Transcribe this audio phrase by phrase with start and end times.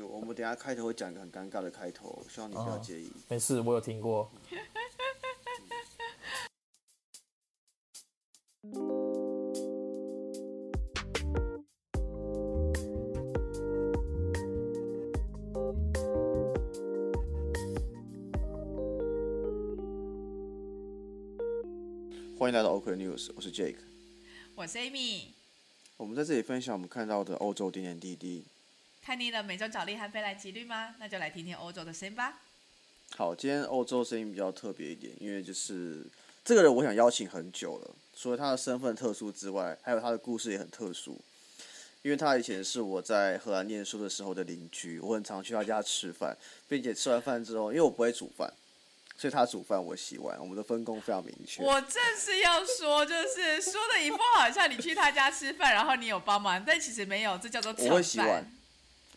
[0.00, 3.12] 就我们等下开头会讲一个很尴尬的开头，希望你不要介意。
[3.28, 4.32] 没事，我有听过。
[22.38, 23.76] 欢迎来到 OK News，我是 Jake。
[24.54, 25.26] 我是 Amy，
[25.98, 28.46] 我们在这里分享我们看到的欧洲点点滴滴。
[29.04, 30.94] 看腻了美洲角力和飞来几率吗？
[30.98, 32.40] 那就来听听欧洲的声音吧。
[33.16, 36.04] 好，今天欧洲声音比较特别一点，因为就是
[36.44, 41.20] 这个人我想邀请很久了，除了他的身份特殊之外，还有他的故事也很特殊。
[42.02, 46.34] 因为他以前是我在荷兰念书的时候的邻居，我很常去他家吃饭，
[46.66, 48.50] 并且吃完饭之后，因为我不会煮饭，
[49.18, 51.62] 所以他煮饭我洗碗，我们的分工非常明确。
[51.62, 58.50] 我正是要说，就是说的一副好像你去他家吃饭，然后你有帮忙，但其实没有，这叫做我会洗碗，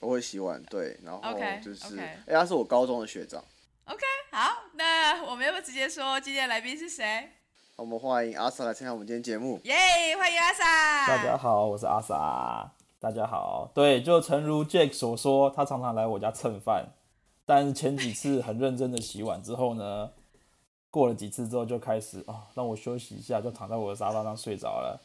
[0.04, 3.44] 我会洗碗，对，然后 OK，就是哎，他是我高中的学长。
[3.86, 7.30] OK，好，那我们要不要直接说今天的来宾是谁？
[7.78, 9.60] 我们欢迎阿 sa 来参加我们今天节目。
[9.64, 9.76] 耶、
[10.18, 11.08] 欢迎阿萨。
[11.08, 12.72] 大家好，我是阿傻。
[13.00, 16.90] 大家好，对，就诚如 Jake 所说，他常常来我家蹭饭，
[17.46, 20.12] 但是前几次很认真的洗碗之后呢，
[20.90, 25.02] 过了几次之后就开始哦，让我休息一下，就躺在我的沙发上睡着了。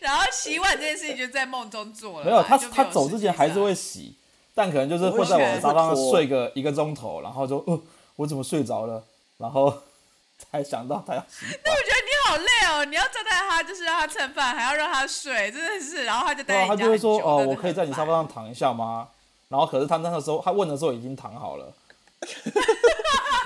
[0.00, 4.14] 然后洗碗这件事情就在梦中做了嘛，没有，他就他走之前还是会洗，
[4.54, 7.80] 但可能就是会在我的沙发上睡个一个钟头，然后就呃，
[8.16, 9.02] 我怎么睡着了，
[9.38, 9.82] 然后
[10.38, 11.72] 才想到他要洗那。
[11.72, 19.08] 我觉得你好累哦，你要招待他，就是让他蹭饭，还要让他睡，真的是，然后他就待他就会说哦，我可以在你沙发上躺一下吗？
[19.48, 21.72] 然后可是他那个时候他问的时候已经躺好了，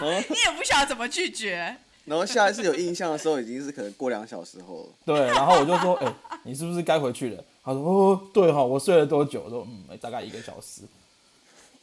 [0.01, 1.77] 你也不晓得怎么拒绝。
[2.05, 4.89] 然后下一次有印象的时候，已经是可能过两小时后了。
[5.07, 7.45] 对，然后我就说，哎、你是不是该回去了？
[7.65, 9.43] 他说，哦，对哈、我睡了多久？
[9.45, 10.83] 我说，嗯，大概一个小时。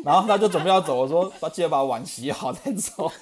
[0.03, 3.11] 然后他就准备要走，我说，把记得把碗洗好再走。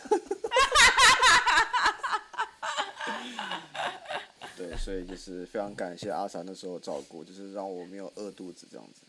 [4.57, 9.01] 对，所以就是非常感谢阿 sa 那时候的照顾，就是让我没有饿肚子这样子。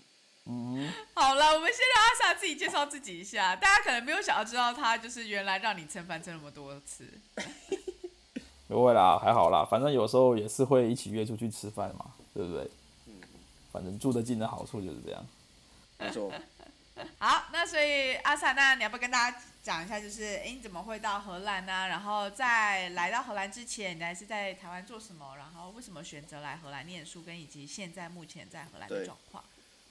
[1.14, 7.06] 好了，我们先让阿萨自己介绍自己一下，大家可能没有想要知道他就是原来让你蹭饭蹭那么多次。
[8.66, 12.70] 不会啦，还好啦，反正有时候也是会一起约出去吃饭嘛，对不对？
[13.06, 13.14] 嗯
[13.70, 15.26] 反正住得近的好处就是这样。
[15.98, 16.32] 没错，
[17.18, 25.34] 好，那所以阿萨，那你要不要跟大家讲一下，就是哎你怎么会到荷兰呢、然后在来到荷兰之前，你还是在台湾做什么？
[25.36, 29.44] 然后为什么选择来荷兰念书，跟以及现在目前在荷兰的状况？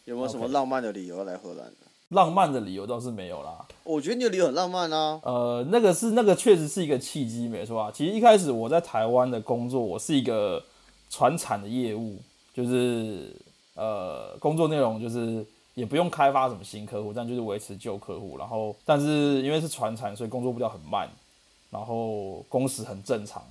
[0.08, 1.76] 有没有什么浪漫的理由来荷兰的？
[2.10, 5.20] 浪漫的理由倒是没有啦，我觉得你的理由很浪漫啊。
[5.22, 7.92] 呃，那个是那个确实是一个契机，没错啊。
[7.94, 10.64] 其实一开始我在台湾的工作，我是一个
[11.10, 12.18] 传产的业务，
[12.54, 13.36] 就是
[13.76, 18.38] 呃工作内容就是也不用开发什么新客户，但就是维持旧客户。
[18.38, 21.10] 然后但是因为是传产，所以工作步调很慢，
[21.70, 23.44] 然后工时很正常，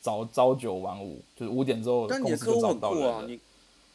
[0.00, 3.12] 早朝九晚五，就是五点之后但你公司就找的客户很不到人了，。
[3.12, 3.38] 酷啊你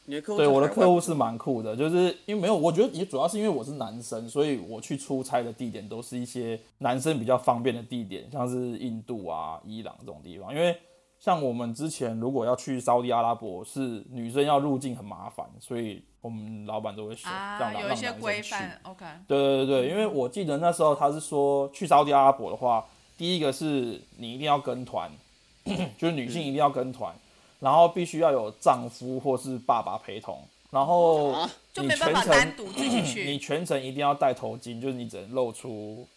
[0.10, 10.52] 你的客户对我的客户是蛮酷的，就是因为没有，我觉得也主要是因为我是男生，所以我去出差的地点都是一些男生比较方便的地点，像是印度啊、伊朗这种地方。
[10.52, 10.76] 因为
[11.20, 18.20] 像我们之前如果要去沙地阿拉伯，是女生要入境很麻烦，所以我们老板都会选这样让有一些让男生去。
[18.20, 22.84] 规范，OK，对对对对，因为我记得那时候他是说去沙特阿拉伯的话，
[23.16, 25.12] 第一个是你一定要跟团，
[26.00, 27.14] 就是女性一定要跟团，
[27.60, 33.26] 然后必须要有丈夫或是爸爸陪同，然后啊就你没办法全程单独自己去。
[33.26, 36.08] 你全程一定要戴头巾，就是你只能露出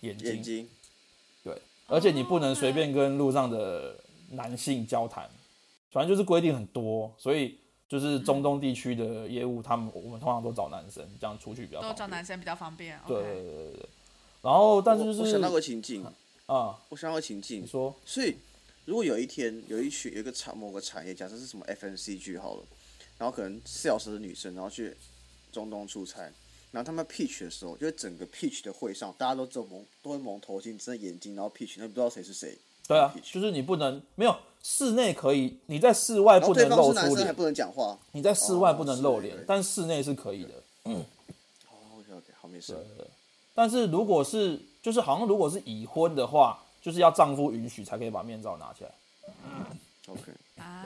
[0.00, 0.68] 眼睛，眼睛，
[1.42, 3.96] 对，而且你不能随便跟路上的
[4.30, 5.28] 男性交谈，
[5.90, 11.96] 反正就是规定很多，所以就是中东地区的业务，他们我们通常都找男生，这样出去比较都方便。
[11.96, 12.98] 找男生比较方便。
[13.06, 13.88] 对对对对对。
[14.42, 16.04] 然后，但是就是我我想到个情境，
[16.46, 18.36] 啊，我想到个情境你，说所以
[18.84, 22.64] 如果有一天有一群有一个产某个产业，假设是什么 FMCG 好了，
[23.18, 24.96] 然后可能四小时的女生，然后去
[25.52, 26.22] 中东出差，
[26.72, 32.58] 然后他们 pitch 的时候，就是整个 pitch 的会上，大家都只蒙都会蒙头巾，遮眼睛，然后 pitch，那不知道谁是谁。
[32.88, 37.96] 对啊，就是你不能没有室内可以，你在室外不能露出脸，不能讲话。
[38.10, 40.50] 你在室外不能露脸但室内是可以的。
[40.82, 41.04] 哦
[41.96, 42.76] ，OK OK，好，没事。
[43.54, 48.90] 但是如果是就是好像如果是已婚的话，就是要丈夫允许才可以把面罩拿起来。
[50.08, 50.84] OK，啊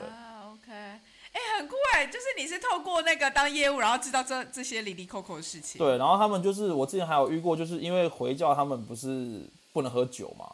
[0.53, 5.79] ，OK，哎、很酷哎，就是你是透过那个当业务，然后知道这这些里里扣扣的事情。
[5.79, 9.41] 对，然后他们就是我之前还有遇过，就是因为回教他们不是
[9.73, 10.53] 不能喝酒嘛，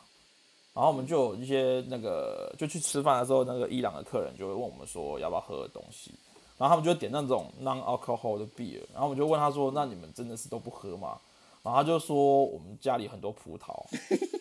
[0.73, 6.11] 然后我们就有一些那个就去吃饭的时候，那个伊朗的客人就会问我们说要不要喝的东西，
[6.57, 11.19] 然后他们就点那种 non alcohol 的 beer，然后我们就问他说：“那你们真的是都不喝吗？”
[11.61, 13.85] 然后他就说：“我们家里很多葡萄。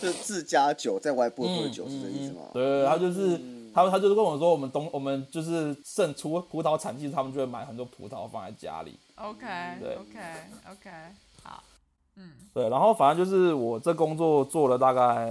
[0.00, 2.42] 就是自家酒在外部喝酒是这意思吗？
[2.52, 3.40] 对对对，他就是
[3.74, 8.98] 他他就是跟我说，我们东我们就是剩除葡萄产季，他们就会买很多葡萄放在家里。
[9.16, 9.46] OK
[9.80, 10.18] 对 OK
[10.70, 10.90] OK，
[11.42, 11.62] 好，
[12.16, 15.28] 嗯对，然后反正就是我这工作做了大概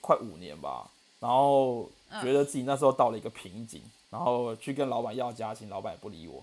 [0.00, 0.88] 快五年吧，
[1.20, 1.88] 然后
[2.22, 6.42] 觉得自己那时候到了一个瓶颈，然后去跟老板要加薪，老板也不理我。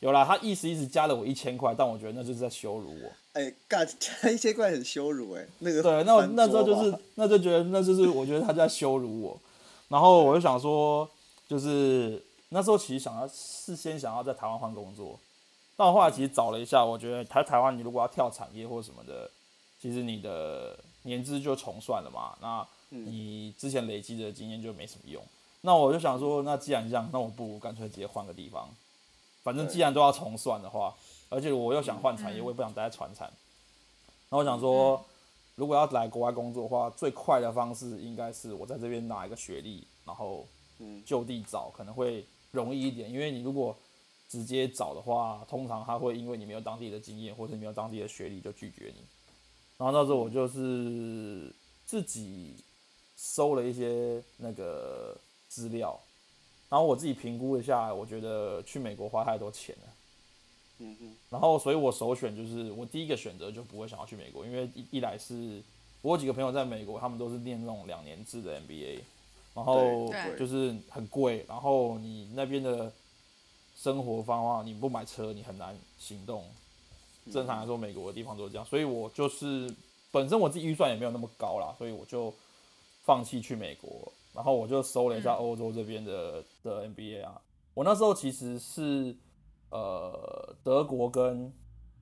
[0.00, 3.10] 有啦，他意思意思加了我一千块，但我觉得那就是在羞辱我。
[3.32, 9.40] 哎，干 加一千块很羞辱哎，那个对，那我那时候就是，那就觉得那就是我觉得他在羞辱我，
[9.88, 11.08] 然后我就想说，
[11.48, 15.18] 就是那时候其实想要事先想要在台湾换工作，
[15.76, 19.30] 但我后来其实找了一下，我觉得台台湾你如果要跳产业或什么的，
[19.80, 25.22] 其实你的年资就重算了嘛，那你之前累积的经验就没什么用。
[25.62, 28.68] 那我就想说，那既然这样，那我不如干脆直接换个地方，
[29.46, 30.92] 反正既然都要重算的话，
[31.28, 33.28] 而且我又想换产业，我也不想待在船产。
[34.28, 35.00] 然后我想说，
[35.54, 40.48] 如果要来国外工作的话，最快的方式应该是我在这边拿一个学历，然后
[41.04, 43.08] 就地找可能会容易一点。
[43.08, 43.76] 因为你如果
[44.28, 49.04] 直接找的话，通常他会因为你没有当地的经验或者你没有当地的学历就拒绝你。
[49.78, 51.54] 然后那时候我就是
[51.84, 52.56] 自己
[53.14, 55.16] 搜了一些那个
[55.48, 55.96] 资料，
[56.68, 59.92] 然后我自己评估一下，我觉得去美国花太多钱了。
[60.78, 65.62] 嗯嗯，然后，所以我首选就是我第一个选择就不会想要去美国，因为一一来是
[66.02, 69.00] 我有几个朋友在美国，他们都是念那种两年制的 MBA，
[69.54, 72.92] 然后就是很贵，然后你那边的
[73.74, 76.44] 生活方法，你不买车你很难行动。
[77.32, 79.74] 正常来说，美国的地方都是这样，所以我就是
[80.12, 82.32] 本身我自己预算也没有那么高啦，所以我就
[83.04, 87.40] 放弃去美国，然后我就搜了一下欧洲这边的、的 NBA 啊。
[87.74, 89.16] 我那时候其实是
[89.70, 91.52] 呃德国跟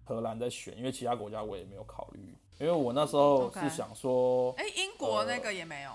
[0.04, 5.90] 荷兰在选，因为其他国家我也没有考虑，因为我那时候是想说哎，英国那个也没有？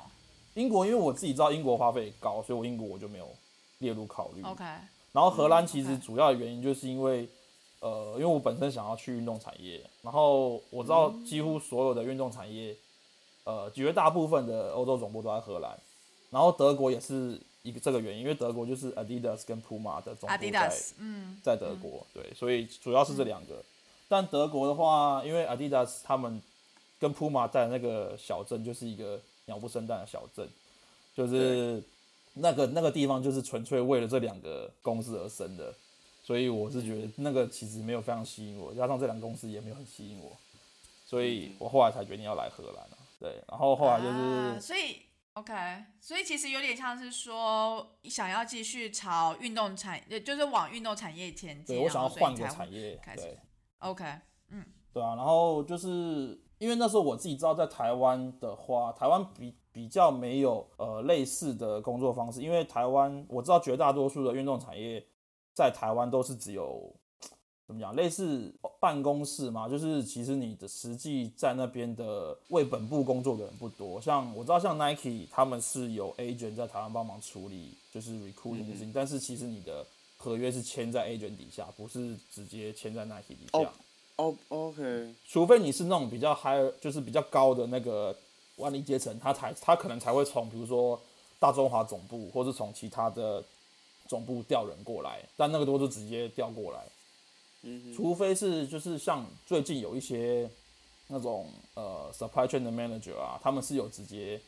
[0.56, 3.30] 英国，因为我自己知道英国花费高，所以我英国我就没有
[3.77, 4.41] 列入考虑。
[4.41, 4.63] OK，
[5.12, 7.30] 然后荷兰其实主要的原因就是因为，
[7.80, 12.75] 呃，因为我本身想要去运动产业，然后我知道几乎所有的运动产业，
[13.45, 15.80] 呃，绝大部分的欧洲总部都在荷兰，
[16.30, 23.64] 然后德国也是一个这个原因，因为德国就是 Adidas 跟 Puma 的总部在 Adidas，嗯，在德国，对，所以主要是这两个。
[24.08, 26.42] 但德国的话，因为 Adidas 他们
[27.00, 30.48] 跟 Puma 在那个小镇就是一个鸟不生蛋的小镇，
[31.16, 31.81] 就是
[32.34, 35.74] 那个那个地方就是纯粹为了这两个公司而生的，
[36.24, 40.32] 所以我是觉得那个其实没有非常吸引我，加上这两个公司也没有很吸引我，
[41.06, 42.98] 所以我后来才决定要来荷兰啊。
[43.20, 45.02] 对，然后后来就是、啊所以
[45.39, 45.53] OK，
[46.01, 51.77] 所以其实有点像是说想要继续朝运动产，也就是往运动产业前进。
[51.77, 53.39] 对我想要换个产业，开始对。
[53.77, 54.03] OK，
[54.50, 55.88] 嗯对啊，然后就是
[56.57, 65.07] 因为那时候我自己知道，在台湾的话，台湾比比较没有呃类似的工作方式，因为台湾我知道绝大多数的运动产业
[65.53, 66.94] 在台湾都是只有
[67.69, 74.01] 怎么讲，类似办公室嘛，就是其实你的实际在那边的为本部工作的人不多。
[74.01, 79.86] 像我知道，像 Nike 他们是有 agent 在台湾帮忙处理，就是 recruiting 的事情，但是其实你的
[80.18, 83.60] 合约是签在 agent 底下，不是直接签在 Nike 底下。
[83.60, 83.67] 哦
[84.15, 88.17] 哦，OK，除非你是那种比较 high，就是比较高的那个
[88.55, 91.00] 管理阶层，他才他可能才会从比如说
[91.38, 93.44] 大中华总部，或是从其他的
[94.08, 96.79] 总部调人过来，但那个都是直接调过来。
[97.62, 100.50] 嗯除非是就是像最近有一些
[101.08, 104.39] 那种呃 supply chain 的 manager 啊，他们是有直接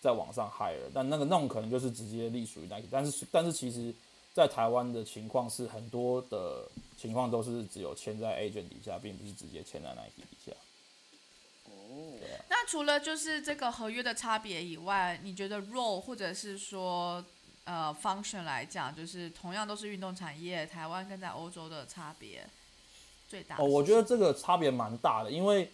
[0.00, 3.92] 在网上 hire，但那个那种可能就是直接隶属于 Nike，但是但是其实，
[4.34, 10.52] 在台湾的情况是很多的情况都是只有签在 agent 底下，并不是直接签在 Nike 底下。
[11.64, 12.18] 哦。
[12.50, 17.24] 那除了就是这个合约的差别以外，你觉得 role 或者是说
[17.64, 22.46] 呃 function 来讲，就是同样都是运动产业，台湾跟在欧洲的差别
[23.28, 25.70] 最大哦，我觉得这个差别蛮大的，因为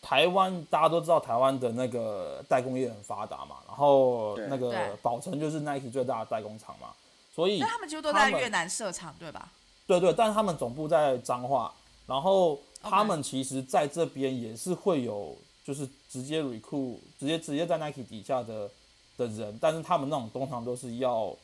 [0.00, 6.88] 台湾大家都知道台湾的那个代工业很发达嘛，然后那个宝成就是 Nike 最大的代工厂嘛，
[7.34, 9.52] 所以那他们几乎都在越南设厂，对吧？
[9.86, 11.72] 对对，但是他们总部在彰化，
[12.06, 18.70] 然后他们其实在这边也是会有，就是直接 recruit，直接直接在 Nike 底下的
[19.26, 21.36] 的人，但是他们那种通常都是要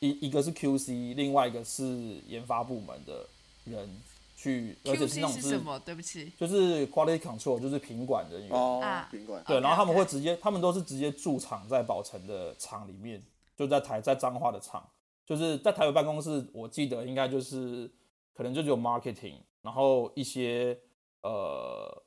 [0.00, 1.84] 一一个是 QC，另外一个是
[2.26, 3.26] 研发部门的
[3.64, 3.88] 人
[4.36, 5.78] 去，而且是那种是是什么？
[5.80, 6.32] 对不起。
[6.38, 8.50] 就是 quality control，就是品管人员。
[8.50, 9.42] 哦啊，宾馆。
[9.46, 13.20] 对，然后他们会直接，他们都是直接驻场在宝城的厂里面，
[13.56, 14.88] 就在台在彰化的厂，
[15.26, 17.90] 就是在台北办公室，我记得应该就是
[18.34, 20.78] 可能就只有 marketing，然后一些
[21.22, 22.02] 呃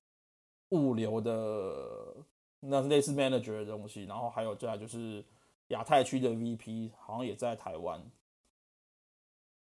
[0.69, 2.00] 物流的
[2.61, 5.23] 那是类似 manager 的东西，然后还有再来就是
[5.67, 7.99] 亚太区的 VP 好像也在台湾，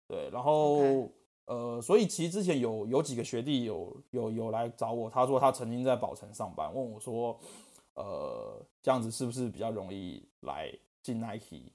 [0.09, 1.11] 对，然后
[1.45, 7.39] 呃，所以其实之前有有几个学弟有有有来找我，他说他曾经在宝城上班，问我说，
[7.95, 11.73] 呃，这样子是不是比较容易来进 Nike？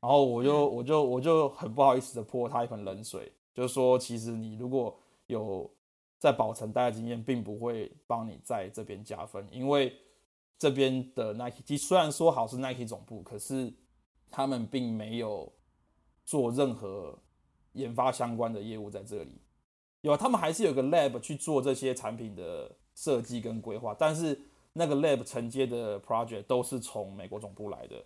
[0.00, 5.70] 然后我就我就我就很不好意思的泼他一盆冷水，就是说其实你如果有
[6.18, 9.94] 在宝城待的经验，并不会帮你在这边加分，因为
[10.60, 13.72] 这边的 Nike 其实虽然说好是 Nike 总部，可是
[14.30, 15.50] 他们并没有
[16.26, 17.18] 做任何
[17.72, 19.40] 研发相关的业务在这里。
[20.02, 24.38] 有，他们还是有个 lab 去做这些产品的设计跟规划，但是
[24.74, 28.04] 那个 lab 承接的 project 都是从美国总部来的，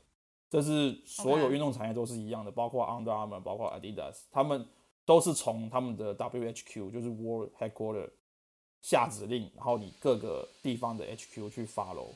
[0.48, 4.64] 这是所有运动产业都是一样的，包括 Under Armour，包括 Adidas，他们
[5.04, 8.10] 都是从他们的 WHQ，就是 World Headquarter
[8.80, 12.10] 下指令，然后你各个地方的 HQ 去 follow。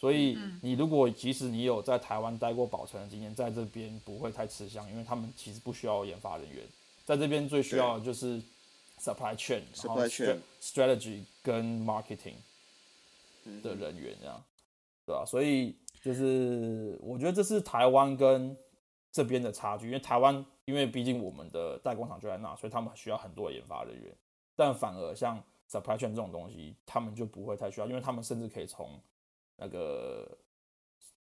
[0.00, 6.64] 所以你如果即使你有在台湾待过保存的经验，在这边不会太吃香，因为他们其实不需要研发人员，
[7.04, 8.40] 在这边最需要的就是
[8.98, 10.00] supply chain、然后
[10.62, 12.36] strategy 跟 marketing
[13.44, 14.42] 嗯的人员这样，
[15.04, 18.56] 对吧、所以就是我觉得这是台湾跟
[19.12, 24.10] 这边的差距，因为台湾因为毕竟我们的代工厂就在那，所以他们需要很多的研发人员，
[24.56, 28.98] 但反而像 supply chain 这种东西，他们就不会太需要，因为他们甚至可以从
[29.60, 30.38] 那个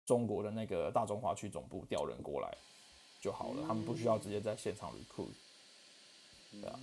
[0.05, 2.57] 中国的那个大中华区总部调人过来
[3.21, 5.31] 就好了，他们不需要直接在现场 recruit，
[6.51, 6.77] 对啊，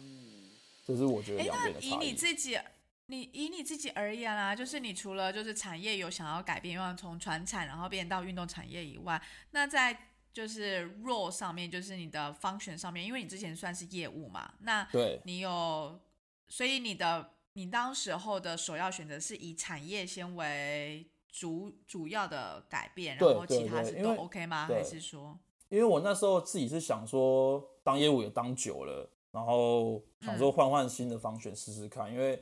[0.86, 2.06] 这是我觉得哎，两那以边的差异。
[2.06, 2.58] 你自己，
[3.06, 16.00] 你以你自己而言啊，就是你除了就是产业有想要改变，要从传产然后变到运动产业以外，那在就是 role 上面，就是你的 function 上面，因为你之前算是业务嘛，那对，你有，
[16.48, 24.66] 所以你的你当时候的首要选择是以产业先为主主要的改变，然后其他是都 OK 吗？
[24.66, 25.36] 还是说，
[25.68, 32.40] 因为我那时候自己是想说，当业务也当久了，然后想说换换新的方选试试看，因为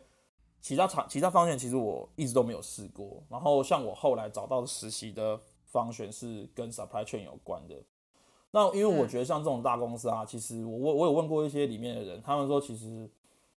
[0.61, 3.25] 其他场其他方选其实我一直都没有试过。
[3.31, 7.83] 然后像我后来找到的实习的方选是跟 supply chain 有关的。
[8.51, 13.11] 那因为我觉得像这种大公司啊，其实我我我有问过一些里面的人，他们说其实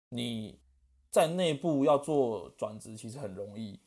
[0.08, 0.58] 你
[1.12, 3.78] 在内部要做转职其实很容易。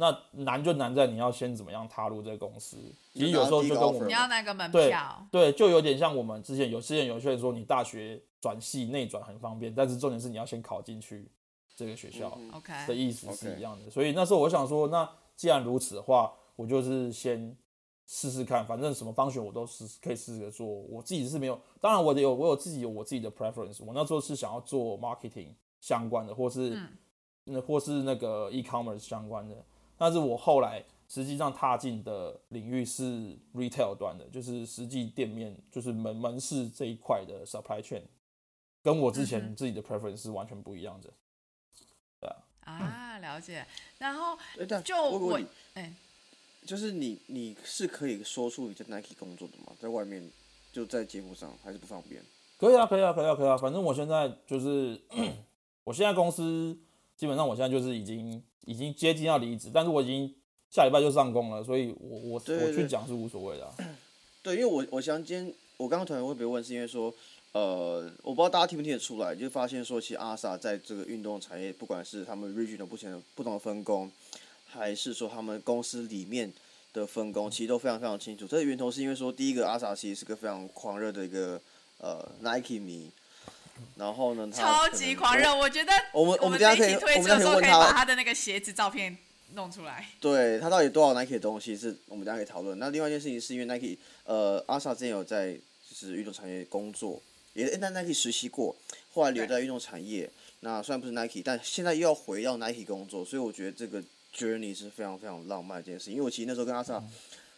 [0.00, 2.76] 那难就难在你要先怎么样踏入这个公司。
[3.12, 5.26] 其实有时候就跟我们你要那个门对票？
[5.32, 11.28] 对，就有点像我们之前有之前有些人说，你大学转系内转很方便，但是重点是你要先考进去
[11.74, 13.90] 这个学校嗯 OK，的意思是一样的。
[13.90, 17.56] 所以那时候我想说，那既然如此的话，我就是先
[18.06, 20.64] 试试看，反正什么方选我都试可以试着做。
[20.64, 23.84] 我自己是没有，当然我的有我有自己有我自己的 preference。
[23.84, 25.48] 我那时候是想要做 marketing
[25.80, 26.88] 相关的，或是嗯
[27.50, 29.56] 那、或是那个 e-commerce 相关的。
[29.98, 38.02] 但是我后来实际上踏进的领域是 retail 端的，就是实际店面，就是门门市这一块的 supply chain，
[38.82, 41.12] 跟我之嗯前自己的 preference 是完全不一样的。
[42.60, 43.66] 啊，了解。
[43.96, 44.38] 然后
[44.84, 45.40] 就我
[45.72, 45.90] 哎，
[46.66, 49.72] 就是你你是可以说出你在 Nike 工作的吗？
[49.80, 50.30] 在外面
[50.70, 52.22] 就在节目上还是不方便？
[52.58, 53.56] 可以啊，可以啊，可以啊，可以啊。
[53.56, 55.00] 反正我现在就是，
[55.84, 56.78] 我现在公司
[57.18, 60.32] 基本上我现在就是已经已经接近要离职，但是我已经
[60.70, 63.74] 下礼拜就上工了，所以我我我去讲是无所谓的啊、
[64.40, 67.12] 对，因为我我想今天我刚刚突然会被问，是因为说，
[67.52, 74.08] 呃，我不知道大家听不听得出来，就发现说，其实阿萨在这个运动产业，不管是他们 region 的不同的不同的分工，
[74.64, 76.52] 还是说他们公司里面
[76.92, 78.46] 的分工，其实都非常非常清楚。
[78.46, 81.60] 这个源头是因为说，第一个阿萨其实是个非常狂热的一个
[81.98, 83.10] 呃 Nike 迷，
[83.96, 89.16] 然后呢，超级狂热，我觉得我们我我们等一下可以推我们等下出的时候可以把他的那个鞋子照片
[89.54, 90.08] 弄出来。
[90.20, 92.78] 对他到底多少 Nike 的东西是我们大家可以讨论。
[92.78, 95.52] 那另外一件事情是因为 Nike，呃，阿萨之前有在
[95.88, 97.20] 就是运动产业工作，
[97.54, 98.76] 也在 Nike 实习过，
[99.12, 100.30] 后来留在运动产业。
[100.60, 104.02] 那虽然不是 Nike，但现在又要回到 Nike 工作，所以我觉得这个
[104.36, 106.14] journey 是非常非常浪漫的一件事情。
[106.14, 107.02] 因为我其实那时候跟阿萨，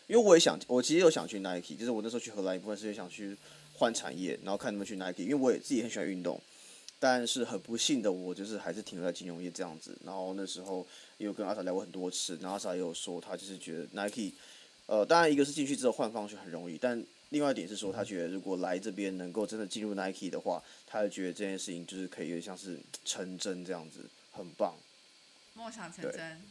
[0.07, 3.35] 因为我也想，我其实有想去 Nike，就是我那时候去荷兰一部分是想去
[3.81, 6.39] 换产业，然后看他们去 Nike，因为我也自己很喜欢运动。
[7.03, 9.97] 但是很不幸的，我就是还是停留在金融业这样子。
[10.05, 14.35] 然后那时候也有跟阿萨聊过很多次，然后阿萨也有说他就是觉得 Nike，
[14.85, 24.75] 呃，当然一个是进去之后换方向很容易，但另外一点是说，他觉得如果来这边能够真的进入 Nike 的话，他就觉得这件事情就是可以有点像是成真这样子，很棒。
[25.55, 26.43] 梦想成真。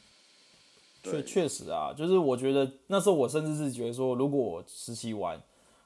[1.03, 5.39] 确对，确实啊，就是我觉得那时候我甚至是觉得说，如果我实习完，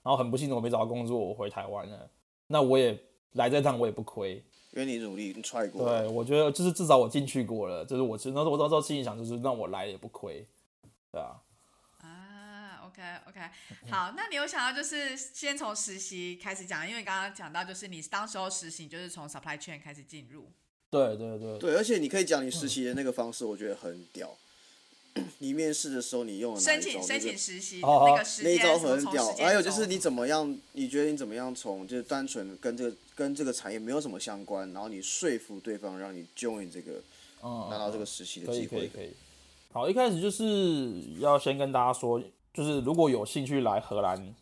[0.03, 2.09] 然后很不幸的我没找到工作，我回台湾了，
[2.47, 2.97] 那我也
[3.31, 4.43] 来这趟我也不亏。
[4.75, 5.87] 因为你努力，你 try 过。
[5.87, 10.45] 对，我觉得就是至少我进去过了，就是我其实那时候我那时候心里想，就是让我来也不亏，
[11.11, 11.39] 对啊。
[12.01, 13.39] 啊，OK OK，
[13.91, 20.51] 好，那你有想到就是先从实习开始讲，因为你刚刚讲到就是你当时候实习就是从 supply chain 开始进入，
[20.89, 24.35] 对对对，对，而且你可以讲你实习的那个方式，我觉得很屌。
[25.39, 26.79] 你面试的时候你用了一招？
[26.79, 30.57] 请申请实习哦那个时那一招很屌还有就是你怎么样？
[30.71, 36.93] 你觉得你怎么样从就是单纯跟这个跟这个产业没有什么相关，然后你说服对方让你 join 这个
[37.43, 38.79] 嗯，拿到这个实习的可以机会。
[38.79, 39.13] 可以可以。
[39.71, 42.21] 好，一开始就是要先跟大家说，
[42.53, 44.33] 就是如果有兴趣来荷兰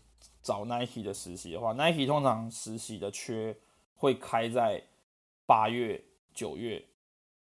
[0.44, 3.56] 找 Nike 的实习的话，Nike 通常实习的缺
[3.96, 4.84] 会开在
[5.46, 6.02] 八月、
[6.34, 6.84] 九月，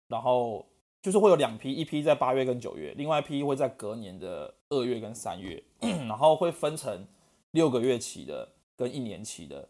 [0.07, 0.65] 然后
[1.01, 7.05] 就是会有两批，一批在八月跟九月，另外一批会在隔年的二月跟三月， 然后会分成
[7.51, 9.69] 六个月期的跟一年期的，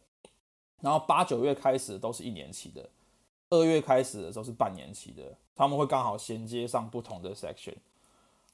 [0.82, 2.90] 然后八九月开始都是一年期的，
[3.50, 7.76] 二月开始的时候是半年期的，他们会刚好衔接上不同的 section。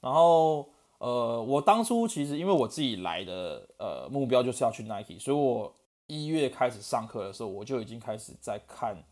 [0.00, 5.72] 然后呃，我当初其实因为我自己来的呃目标就是要去 Nike，所以我
[6.06, 9.02] 一月开始上课的时候，我就已经开始在看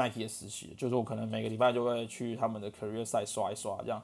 [0.00, 4.02] Nike 的实习，就是我可能每个礼拜就会去他们的 career 赛刷一刷这样。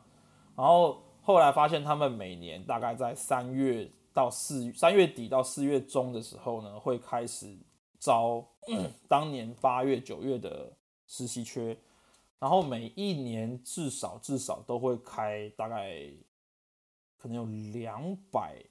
[0.55, 7.57] 然后后来发现他们每年大概在三月到四三月底到四月中的时候呢，会开始
[7.99, 8.45] 招
[9.09, 10.73] 当年八月九月的
[11.07, 11.77] 实习缺，
[12.39, 16.11] 然后每一年至少至少都会开大概
[17.17, 18.63] 可能有两百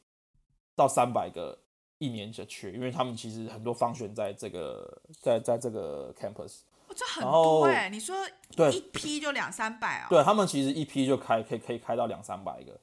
[0.75, 1.57] 到三百个
[1.97, 6.61] 一年的缺，因为他们其实很多方选在这个在在这个 campus，
[6.95, 8.15] 这很多哎、你说
[8.55, 10.07] 对一批就两三百啊？
[10.09, 12.79] 对他们其实一批就开可以可以开到两三百个。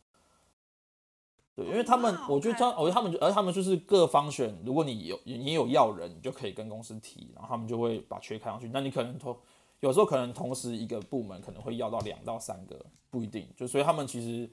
[1.55, 8.71] 对，因为他们哇，我觉得他，我觉得他们就，而他们就是各方选，如果你有你有要人，你就可以跟公司提，然后他们就会把缺开上去。
[8.73, 9.37] 那你可能同
[9.81, 13.47] 有时候可能同时一个部门可能会要到两到三个，不一定。
[13.55, 14.51] 就所以他们其实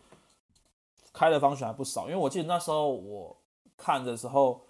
[1.14, 2.08] 开的方选还不少。
[2.08, 3.38] 因为我记得那时候我
[3.78, 4.62] 看的时候，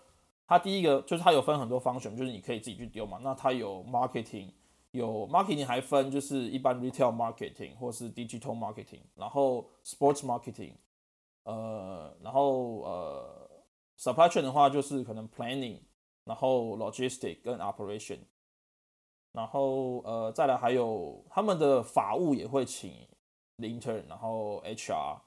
[0.47, 3.17] 他第一个就是他有分很多方选，就是你可以自己去丢嘛。
[3.23, 4.51] 那他有 marketing，
[4.91, 10.73] 有 marketing 还分就是一般 retail marketing 或是 digital marketing，然后 sports marketing。
[11.43, 13.49] 呃，然后呃
[13.97, 15.79] ，supply chain 的话就是可能 planning，
[16.23, 18.19] 然后 logistic 跟 operation，
[19.31, 23.07] 然后呃，再来还有他们的法务也会请
[23.57, 25.19] intern，然后 HR，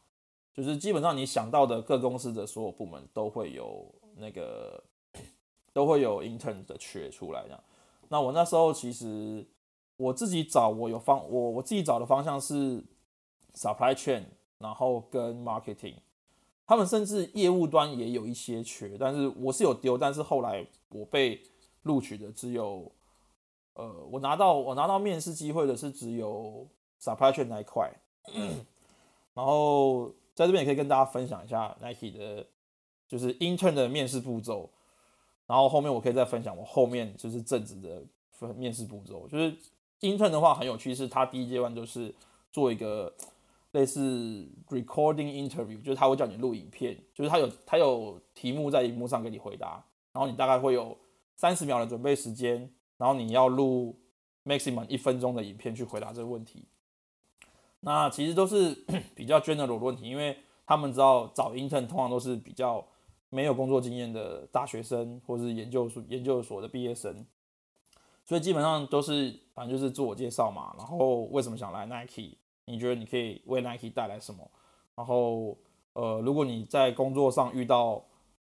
[0.53, 4.83] 就是基本上你想到的各公司的所有部门都会有那个
[5.73, 7.65] 都会有 intern 的缺出来这样。
[8.13, 9.43] 那我那时候其实
[9.97, 12.85] 我自己找我有方我我自己找的方向是
[13.55, 14.25] supply chain，
[14.59, 15.95] 然后跟 marketing。
[16.67, 21.41] 他们甚至业务端也有一些缺，但是我是有丢，但是后来我被
[21.85, 22.93] 录取的只有，
[23.73, 26.67] 呃，我拿到我拿到面试机会的是只有
[27.01, 27.91] supply chain 那一块，
[29.33, 32.47] 然后在这边也可以跟大家分享一下 Nike 的，
[33.09, 34.69] 就是 intern 的面试步骤，
[35.47, 39.57] 然后后面我可以再分享我后面就是正职的分面试步骤，就是
[40.01, 42.15] intern 的话很有趣，是他第一阶段就是
[42.51, 43.13] 做一个。
[43.73, 50.95] 类似 recording interview，就是他会叫你录影片，就是他有他有题目在荧幕上给你回答，然后你大概会有
[51.37, 53.99] 三十秒的准备时间，然后你要录
[54.45, 56.67] maximum 一分钟的影片去回答这个问题。
[57.81, 58.75] 那其实都是
[59.17, 62.87] 比较 general 的问题，因为他们知道找 intern 通常都是比较
[63.33, 67.25] 没有工作经验的大学生或是研究所研究所的毕业生，
[68.27, 72.37] 所以基本上都是反正就是自我介绍嘛，然后为什么想来 Nike。
[72.67, 74.49] 你觉得你可以为 Nike 带来什么？
[74.95, 75.57] 然后，
[75.95, 78.05] 呃，如果你在工作上遇到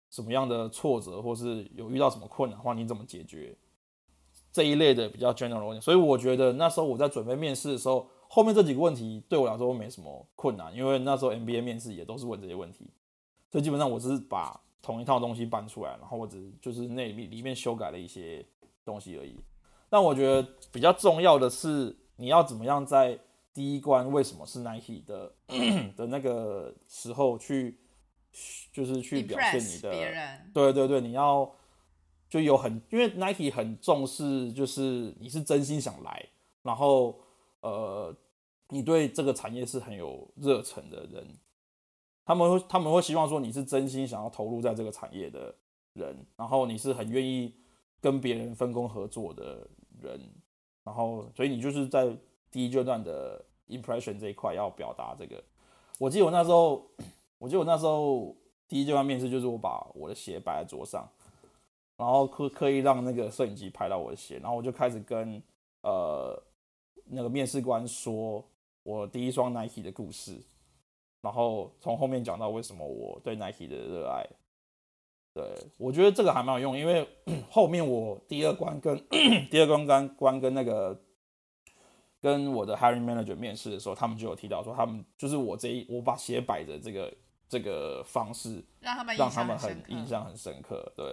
[0.10, 3.58] 什么样的挫折，或是有遇到什么困难的话，你怎么解决？
[4.54, 5.84] 这一类的比较 general 的问题。
[5.84, 12.88] 所以我觉得那时候我在准备面试的时候，后面这几个问题对我来说没什么困难，因为那时候 MBA 面试也都是问这些问题，
[13.52, 18.46] 所以基本上我是把同一套东西搬出来，然后我只就是那里面里面修改了一些
[18.86, 19.36] 东西而已。
[19.90, 23.18] 但我觉得比较重要的是，你要怎么样在
[23.52, 25.34] 第一关为什么是 Nike 的
[25.98, 27.80] 的那个时候去，
[28.72, 29.92] 就是去表现你的，
[30.54, 31.52] 对对对，你要
[32.30, 36.30] 就有很，因为 Nike 很重视，就是你是真心想来，
[36.62, 37.20] 然后
[37.62, 38.16] 呃，
[38.70, 41.26] 你对这个产业是很有热忱的人，
[42.26, 45.54] 他们会他们会希望说你是真心想要投入在这个产业的
[45.94, 47.54] 人，然后你是很愿意
[48.02, 49.68] 跟别人分工合作的
[50.02, 50.20] 人，
[50.84, 52.16] 然后所以你就是在
[52.50, 55.44] 第一阶段的 impression 这一块要表达这个。
[56.00, 56.86] 我记得我那时候，
[57.38, 58.36] 我记得我那时候
[58.68, 61.08] 第一阶段面试就是我把我的鞋摆在桌上，
[61.96, 65.42] 然后刻刻意让那个摄影机拍到我的鞋，然后我就开始跟
[65.84, 66.42] 呃
[67.06, 68.44] 那个面试官说
[68.84, 70.42] 我第一双 Nike 的故事，
[71.26, 74.24] 然后从后面讲到为什么我对 Nike 的热爱。
[75.34, 75.44] 对，
[75.78, 77.06] 我觉得这个还蛮有用，因为
[77.50, 78.96] 后面我第二关跟
[79.50, 80.98] 第二关关关跟那个
[82.22, 87.14] 跟我的 hiring manager 面试的时候，他们就有提到说，他们就是我这一我把鞋摆着这个
[87.50, 90.94] 这个方式，让他们让他们很印象很深刻。
[90.96, 91.06] 对，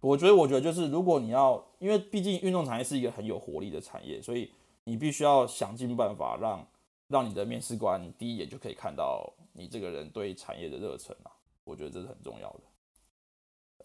[0.00, 4.52] 我觉得我觉得就是如果你要，因为毕竟运动产业是一个很有活力的产业，所以
[4.84, 6.64] 你必须要想尽办法让
[7.08, 11.30] 让你的面试官第一眼就可以看到你这个人对产业的热忱啊，
[11.64, 12.60] 我觉得这是很重要的。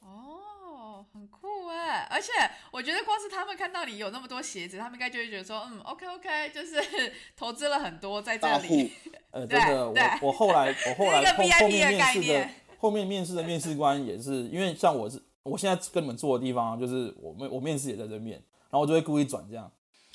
[0.02, 2.08] 哦，很酷哎！
[2.10, 2.32] 而且
[2.72, 6.82] 我觉得光是他们看到你有那么多鞋子，他们应该就会觉得说，嗯，OK OK，就是
[7.38, 8.92] 投资了很多在这里。
[9.30, 9.86] 呃， 真的，
[10.22, 18.38] 我我后来我后来 后后面面试的后面面试的面试官也是，因为像我是我现在跟你们坐的地方，就是我面我面试也在这面，
[18.70, 19.72] 然后我就会故意转这样，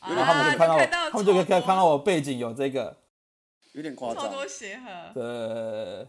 [0.08, 2.96] 然后他们就看到他们就可以看看到我背景有这个。
[3.72, 5.12] 有点夸张，多鞋盒。
[5.12, 6.06] 对，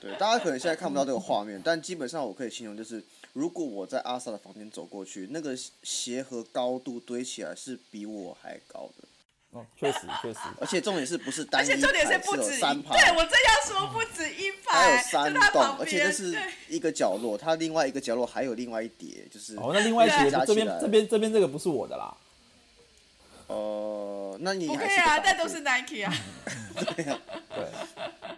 [0.00, 9.08] 对，大家可能现在看不到这个画面，但基本上我可以形容，就是如果我在阿萨的房间走过去，那个鞋盒高度堆起来是比我还高的。
[9.50, 12.96] 哦，确实确实，而且重点是不是单一排，是不止三排。
[12.96, 22.16] 对我这样说，不止一排，还有三栋，而且这是一个角落，它另外一个角落还有另外一叠，就是哦，那另外一叠这边这边这边这个不是我的啦。
[23.50, 26.12] 哦，那你不可以啊，但都是 Nike 啊。
[26.94, 27.20] 对啊，
[27.54, 27.66] 对。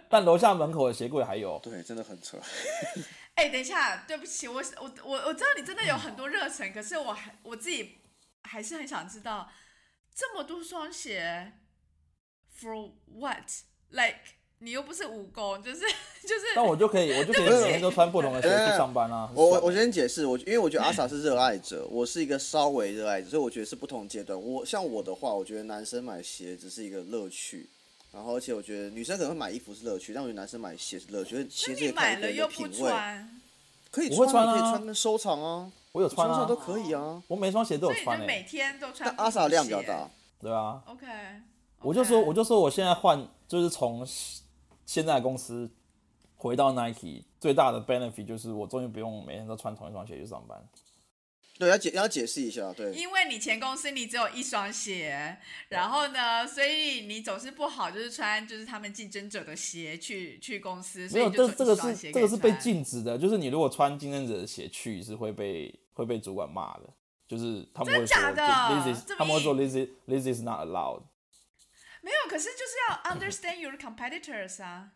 [0.09, 1.59] 但楼下门口的鞋柜还有。
[1.59, 2.37] 对，真的很扯。
[3.35, 7.99] 哎，等一下，对不起，我我我我知道你真的有很多热忱，可是我还我自己
[8.43, 9.51] 还是很想知道，
[10.13, 11.53] 这么多双鞋
[12.59, 14.19] ，for what？Like？
[14.63, 16.55] 你又不是武功，就是就是。
[16.55, 19.29] 那我就可以，我就可以 每天都穿不同的鞋去上班啊。
[19.35, 24.41] 我我先解释，我因为我觉得阿 sa 是热爱者，我是一个稍微热爱者，所以我觉得是不同阶段。
[24.41, 27.69] 我像我的话，我觉得男生买鞋只是一个乐趣，
[28.13, 32.91] 然后而且我觉得女生可能会买衣服是乐趣，但我觉得男生买鞋是乐趣，鞋子也看个人的品味。
[33.91, 35.71] 可以穿，可以穿跟收藏啊。
[35.91, 37.21] 我有穿啊，都可以啊。
[37.27, 39.13] 我每双鞋都有穿每天都穿。
[39.15, 40.09] 但阿 sa 量比较大，
[40.41, 40.81] 对啊。
[40.87, 41.05] OK。
[41.81, 44.07] 我就说，我就说，我现在换就是从。
[44.85, 45.69] 现在公司
[46.35, 50.67] 回到 Nike 最大的 benefit 就是我终于不用每天都穿同一双鞋去上班。
[51.59, 52.91] 对，要解要解释一下，对。
[52.93, 55.37] 因为你前公司你只有一双鞋，
[55.69, 61.07] 然后呢，所以你总是不好就是穿就是他们竞争者的鞋去去公司。
[61.09, 66.89] 没有，这这个是这个是被禁止的，就是你如果穿竞争者的鞋去是会被会被主管骂的，
[67.27, 71.03] 就是他们会说 this is 他们会说 this is this is not allowed。
[72.03, 74.91] 没有，可是就是要 understand your competitors 啊。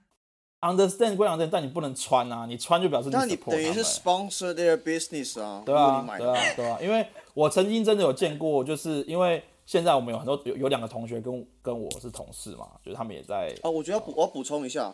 [0.60, 2.46] understand 归 understand，但你不能穿啊！
[2.46, 5.63] 你穿就表示你等于是 sponsor their business 啊。
[5.65, 6.78] 对啊，对啊，对啊。
[6.82, 13.56] 因为我曾经真的有见过，就是因为现在我们有很多有有两个同学跟跟我是同事嘛，就是他们也在。
[13.63, 14.93] 哦，我觉得补我补充一下，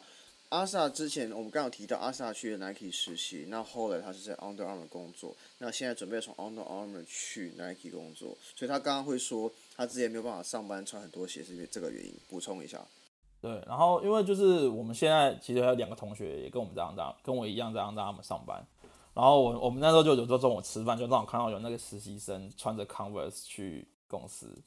[0.49, 9.51] 阿萨之前我们刚有提到阿萨去 Nike 实习，那后来他是在 Under Armour 工作，那现在准备从 Under Armour 去 Nike 工作，所以他刚刚会说。
[9.75, 12.13] 他之前没有办法上班穿很多鞋，是因为这个原因。
[12.29, 12.79] 补充一下。
[13.41, 18.65] 对，然后因为就是我们现在其实还有两个同学也跟我们这样样，跟我一样这样让他们上班。
[19.13, 24.57] 然后我我们那时候就有时候中午吃饭，就让我看到有那个实习生穿着 Converse 去公司，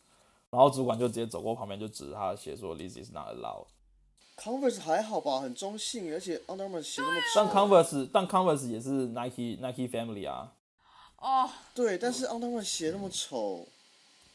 [0.50, 3.66] 然后主管就直接走过旁边就指着他的鞋说：“This is not allowed。”
[4.36, 10.52] Converse 还好吧，很中性，而且 Under Armour 鞋那么但 Converse 但 Converse 也是 Nike Nike Family 啊。
[11.16, 11.48] 哦。
[11.74, 13.66] 对，但是 Under Armour 鞋那么丑。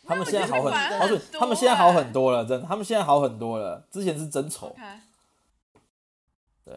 [0.04, 3.88] 他们现在好很，好是他们现在好很多了，真的，他们现在好很多了。
[3.92, 4.76] 之前是真丑。
[6.66, 6.76] 对。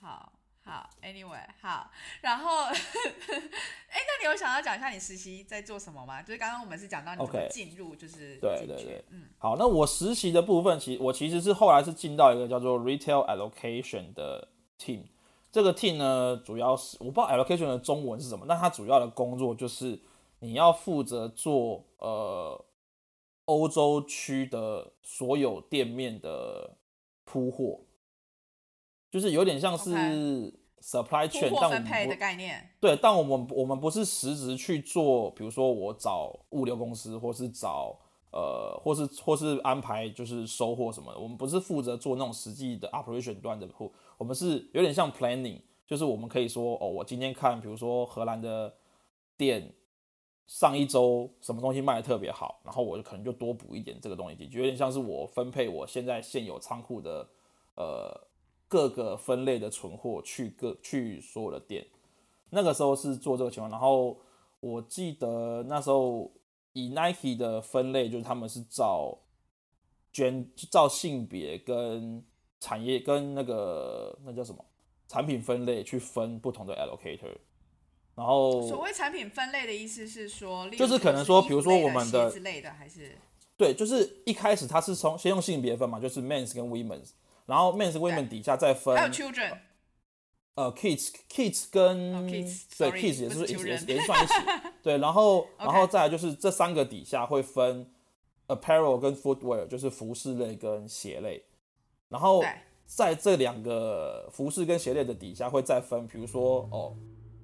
[0.00, 0.32] 好
[0.64, 2.74] 好，Anyway，好，然后， 哎，
[3.30, 6.20] 那你有想要讲一下你实习在做什么吗？
[6.22, 9.26] 就是刚刚我们是讲到你怎么进入，就是对对对，嗯。
[9.38, 14.48] 好，那我实习的部分，其我其实是后来是进到一个叫做 Retail Allocation 的
[14.78, 15.04] team。
[15.52, 19.98] 这个 team 呢，主要是我不知道 Allocation 的中文是什么，那它主要的工作就是。
[20.40, 22.64] 你要负责做呃
[23.46, 26.76] 欧洲区的所有店面的
[27.24, 27.80] 铺货，
[29.10, 29.90] 就是有点像是
[30.80, 32.70] supply chain，但我们的概念。
[32.80, 37.98] 对，但我们我们不是实质去做，比如说我找物流公司，或是找
[38.32, 48.74] 呃，或是或是安排就是收货什么的，我们不是负责做那种实际的 operation 端的铺，我们是有点像 planning，就是我们可以说哦，我今天看，比如说荷兰的
[49.36, 49.72] 店
[50.46, 57.28] 上一周什么东西卖的特别好，然后我就可能就多补一点这个东西进去，有点像是我分配我现在现有仓库的
[57.74, 58.28] 呃
[58.68, 61.86] 各个分类的存货去各去所有的店。
[62.50, 64.16] 那个时候是做这个情况，然后
[64.60, 66.30] 我记得那时候
[66.72, 69.18] 以 Nike 的分类，就是他们是照
[70.12, 72.24] 捐照性别跟
[72.60, 74.64] 产业跟那个那叫什么
[75.08, 77.36] 产品分类去分不同的 allocator，
[78.16, 83.16] 然后所谓产品分类的意思是说，就是可能说比如说我们的之类的还是？
[83.56, 87.10] 对，就是一开始它是从先用性别分嘛，就是 men's 跟 women's，
[87.46, 89.58] 然后 men's women 底下再分还有 children
[90.54, 94.34] 呃，kids kids 跟、哦，kids，对 sorry，kids 也是是也是也是算一起，
[94.82, 97.90] 对，然后然后再来就是这三个底下会分
[98.48, 101.44] apparel 跟 footwear，就是服饰类跟鞋类，
[102.08, 102.42] 然后
[102.86, 106.96] 在这两个服饰跟鞋类的底下会再分，比如说哦，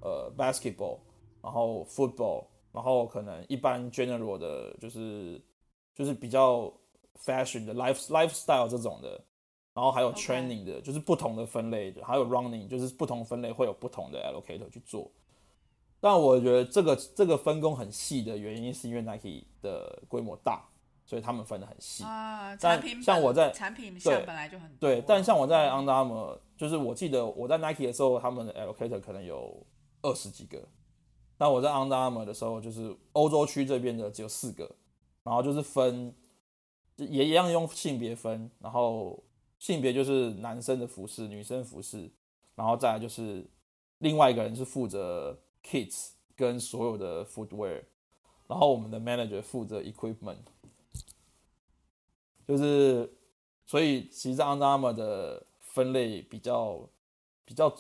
[0.03, 0.99] 呃，basketball，
[1.41, 5.41] 然后 football，然后可能一般 general 的，就是
[5.95, 6.73] 就是比较
[7.25, 9.11] fashion 的 life lifestyle 这种的，
[9.73, 15.11] 然后还有 training 的就是不同的分类，还有 running，就是不同分类会有不同的 allocator 去做。
[16.01, 20.65] 但我觉得这个这个分工很细的原因，是因为 Nike 的规模大，
[21.07, 22.03] 所以他们分的很细。
[22.03, 29.65] 啊，但产品像我在产品项对本来就很多对，但像我在 Under Armour，就是我记得我在 Nike 的时候，他们的 allocator 可能有
[30.03, 30.69] 二十几个，
[31.39, 34.71] 但我在 Under Armour 的时候，就是欧洲区这边的只有四个，
[35.23, 36.15] 然后就是分，
[36.97, 39.23] 也一样用性别分，然后
[39.59, 42.11] 性别就是男生的服饰、女生服饰，
[42.55, 43.49] 然后再来就是
[43.99, 47.85] 另外一个人是负责 kids 跟所有的 footwear，
[48.49, 50.39] 然后我们的 manager 负责 equipment，
[52.47, 53.09] 就是
[53.65, 56.89] 所以其实 Under Armour 的分类比较
[57.45, 57.73] 比较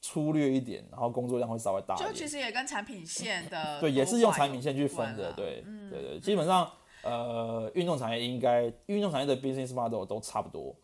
[0.00, 2.10] 粗略一点，然后工作量会稍微大一点。
[2.10, 5.90] 就其实也跟产品线的 对，也是用产品线去分，的对，嗯。
[5.90, 6.70] 对对，基本上
[7.02, 10.74] 呃，运动产业应该运动产业的 business model 都差不多，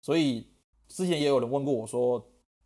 [0.00, 0.46] 所以
[0.88, 2.24] 之前也有人问过我说，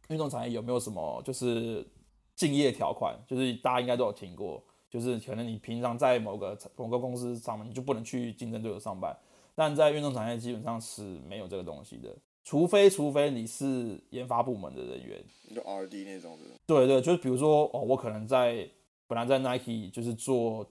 [0.08, 1.86] 运动产业有没有什么就是
[2.34, 9.16] 竞业条款，就是大家应该都有听过，就是可能你平常在某个某个公司上面，你就不能去竞争对手上班，
[9.54, 12.14] 但在运动产业基本上是没有这个东西的，
[12.48, 15.22] 除非除非你是研发部门的人员，
[15.54, 18.66] 就 R D 那种的，对对，就是比如说哦，我可能在
[19.06, 20.66] 本来在 Nike 就是做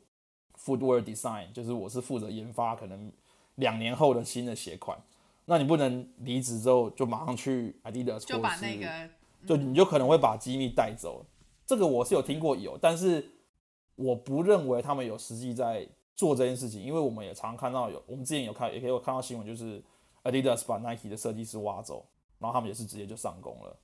[0.59, 3.11] footwear design，就是我是负责研发可能
[3.57, 4.97] 两年后的新的鞋款，
[5.45, 8.87] 那你不能离职之后就马上去 Adidas 就把那个
[9.45, 11.23] 就你就可能会把机密带走。
[11.67, 13.23] 这个我是有听过有，但是
[13.93, 19.79] 我不认为他们有实际在做这件事情，因为我们也常看到有，我们之前有看，也可以有看到新闻，就是
[20.29, 22.05] Adidas 把 Nike 的设计师挖走，
[22.39, 23.75] 然后他们也是直接就上工了。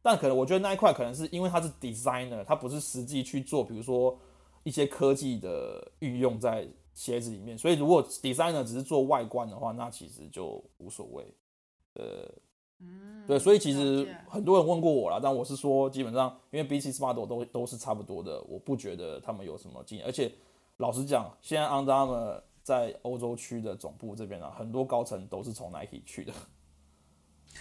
[0.00, 4.16] 但可能我觉得那一块可能是因为他是 designer，他不是实际去做，比如说
[4.62, 11.24] 一些科技的运用在鞋子里面，所以如果 designer 只是做外观的话，那其实就无所谓。
[11.94, 12.32] 呃，
[12.80, 20.06] 嗯，对，所以其实很多人问过我啦，但我是说，基本上因为 BC model 都都是差不多的，我不觉得他们有什么经验。
[20.06, 20.32] 而且
[20.76, 26.34] 老实讲，现在 Under Armour 在欧洲区的总部这边啊，很多高层都是从 Nike 去的，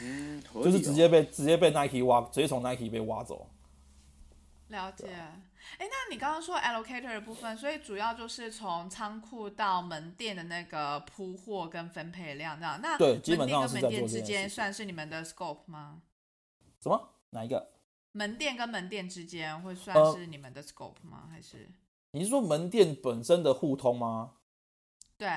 [0.02, 3.50] 嗯，哦就是直接被直接被 Nike 挖，直接从 Nike 被挖走。
[4.68, 5.08] 了解。
[5.08, 12.78] 哎，那你刚刚说 allocator 的部分，所以主要就是从仓库到门店的那个铺货跟分配量这样。
[12.82, 16.02] 那对基本门店跟门上是在店之间算是你们的 scope 吗？
[16.82, 17.10] 什么？
[17.30, 17.72] 哪一个？
[18.12, 21.30] 门店跟门店之间会算呃是你们的 scope 吗？
[21.32, 21.70] 还是
[22.12, 24.34] 你是说门店本身的互通吗？
[25.18, 25.28] 对？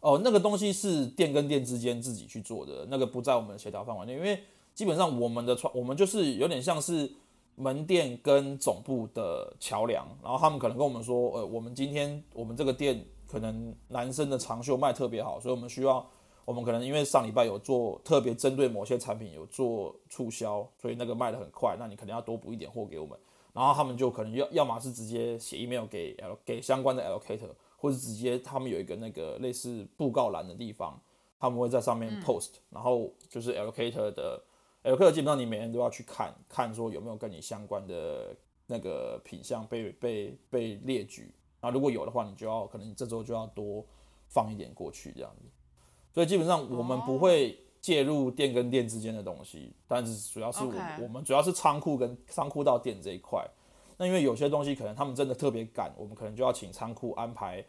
[0.00, 4.40] 哦，那个东西是店跟店之间自己去做的，那个不在我们的协调范围内，因为
[4.72, 7.10] 基本上我们的创，我们就是有点像是
[7.56, 16.08] 门店跟总部的桥梁，然后他们可能跟我们说，呃，我们今天我们这个店可能男生的长袖卖特别好，所以我们需要，
[16.44, 23.18] 我们可能因为上礼拜有做特别针对某些产品有做促销，所以那个卖的很快，那你可能要多补一点货给我们，
[23.52, 27.50] 然后他们就可能要要么是直接写 email 给 L 给相关的 allocator。
[27.80, 31.00] 或者直接他们有一个那个类似布告栏的地方，
[31.38, 34.42] 他们会在上面 post，、然后就是 allocator 的
[34.82, 38.36] allocator 基本上你每天都要去看看说有没有跟你相关的
[38.66, 43.86] 那个品相被被被列举，然后如果有的话，你就要可能你这周就要多
[44.26, 45.48] 放一点过去这样子。
[46.12, 53.48] 所以基本上我们不会介入店跟店之间的东西，但是主要是我我们主要是仓库跟仓库到店这一块。
[53.98, 57.62] 那因为有些东西可能他们真的特别赶，我们可能就要请仓库安排，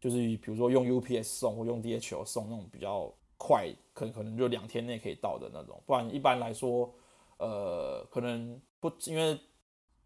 [0.00, 6.92] 就是比如说用 UPS 送或用 DHL 送那种比较快，可能可能就两天内可以到的那种，不然一般来说，
[7.38, 9.38] 呃，可能不，因为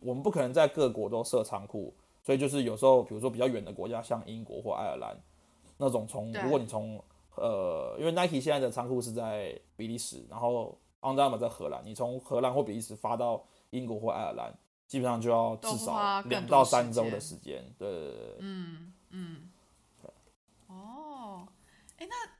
[0.01, 5.17] 我们不可能在各国都设仓库，所以就是有时候，比如说比较远的国家，像英国或爱尔兰
[5.79, 7.03] 那种从，对如果你从
[7.37, 14.53] 呃，因为 Nike 现在的仓库是在比利时，然后 Under Armour 在荷兰，你从荷兰或比利时发到英国或爱尔兰，
[14.91, 17.65] 基本上就要至少更两到三周的时间。
[17.79, 19.49] 对对对对嗯嗯，
[20.67, 21.47] 哦，
[21.97, 22.33] 哎，那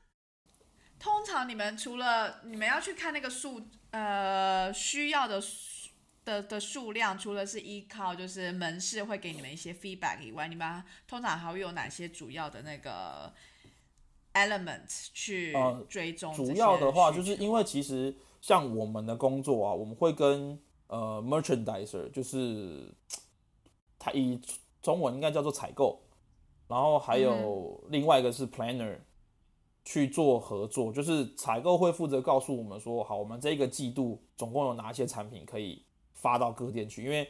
[0.99, 3.61] 通常你们除了你们要去看那个数
[3.91, 5.91] 呃需要的数
[6.25, 13.33] 的的数量，除了是依靠就是门市会给你们一些 feedback 以外，你们通常还会有哪些主要的那个
[14.33, 16.35] element 去呃追踪？
[16.35, 22.93] 主要的话，就是因为其实像我们的工作啊，我们会跟呃 merchandiser，就是
[23.97, 24.37] 它以
[24.81, 25.97] 中文应该叫做采购，
[26.67, 28.97] 然后还有另外一个是 planner
[29.85, 35.81] 去做合作，就是采购会负责告诉我们说，好，我们这个季度总共有哪些产品可以
[36.13, 37.29] 发到各店去，因为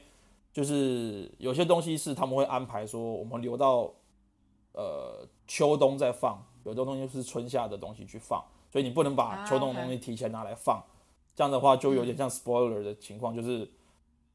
[0.52, 3.94] 就是有些东西是他们会安排说，我们留到
[4.74, 10.84] 呃秋冬再放，有的东西是春夏的东西去放，所以你不能把啊秋冬的东西提前拿来放，
[11.42, 13.68] 这样的话就有点像 spoiler 的情况，就是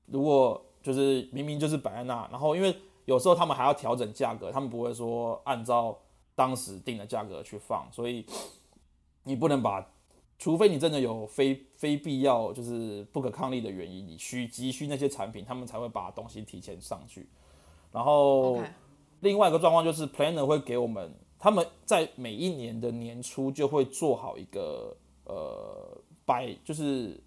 [0.06, 5.96] 如果就是明明就是摆在那，然后因为有时候他们还要调整价格，他们不会说按照
[6.34, 8.26] 当时定的价格去放，所以
[9.22, 9.88] 你不能把，
[10.36, 17.28] 除非你真的有非非必要就是不可抗力的原因，你需急需那些产品，他们才会把东西提前上去。
[17.92, 18.60] 然后
[19.20, 25.95] 另外一个状况就是 planner 会给我们，他们在每一年的年初就会做好一个呃
[26.26, 27.18] 百就是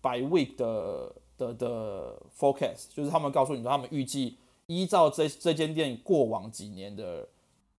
[0.00, 7.28] 百 week 的的的 forecast，就是他们告诉你说他们预计依照这这间店过往几年的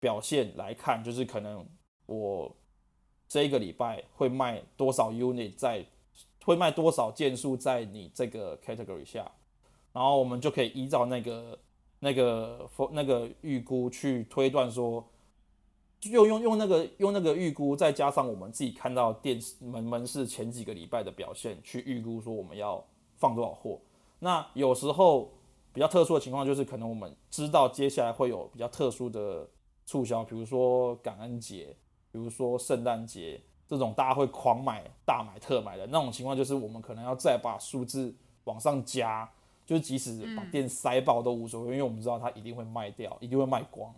[0.00, 1.64] 表现来看，就是可能
[2.06, 2.54] 我
[3.28, 5.84] 这一个礼拜会卖多少 unit 在
[6.44, 9.30] 会卖多少件数在你这个 category 下，
[9.92, 11.58] 然后我们就可以依照那个
[12.00, 15.06] 那个 for 那个预估去推断说，
[16.00, 22.84] 就用用用那个用那个预估，再加上我们自己看到店门门市前几个礼拜的表现，去预估说我们要
[23.16, 23.78] 放多少货。
[24.20, 25.30] 那有时候
[25.72, 29.48] 比较特殊的情况就是，可能我们知道接下来会有比较特殊的
[29.86, 31.74] 促销，比如说感恩节，
[32.12, 39.28] 比如说圣诞节这种大家会狂买、大买特买的那种情况，就是我们可能要再把数字往上加，
[39.66, 43.92] 就是即使把店塞爆都无所谓，因为我们知道它一定会卖掉，一定会卖光。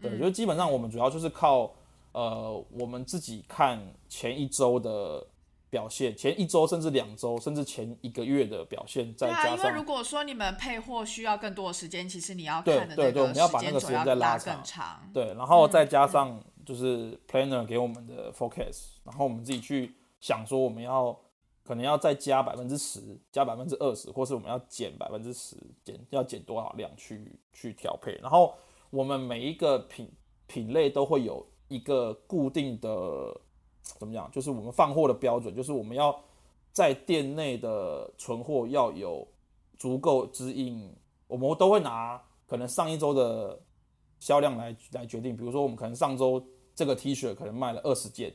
[0.00, 1.72] 对，就是基本上我们主要就是靠
[2.12, 5.26] 呃我们自己看前一周的
[5.68, 15.00] 表现，前一周甚至两周，甚至前一个月的表现，再对啊，因为如果说你们配货需要更多的时间，其实你要对看的那对对我们要把那个时间再拉更长。
[15.14, 21.16] 对，然后再加上就是 planner 给我们的 forecast，然后我们自己去想说我们要
[21.62, 28.18] 可能要再加百分之十，加百分之二十，或是我们要减百分之十，减要减多少量去去调配。
[28.20, 28.52] 然后
[28.90, 30.10] 我们每一个品
[30.46, 33.40] 品类都会有一个固定的
[33.82, 36.18] 怎么讲，就是我们放货的标准，就是我们要
[36.72, 39.26] 在店内的存货要有
[39.78, 40.92] 足够支应，
[41.28, 43.60] 我们都会拿可能上一周的
[44.18, 45.36] 销量来来决定。
[45.36, 48.34] 比如说，我们可能上周这个 T 恤可能卖了二十件，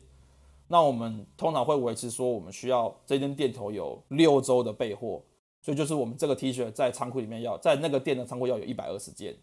[0.70, 5.22] 那我们通常会维持说，我们需要这间店头有六周的备货，
[5.62, 9.36] 所以就是我们这个 T 恤在仓库里面要在那个店的仓库要有一百二十件。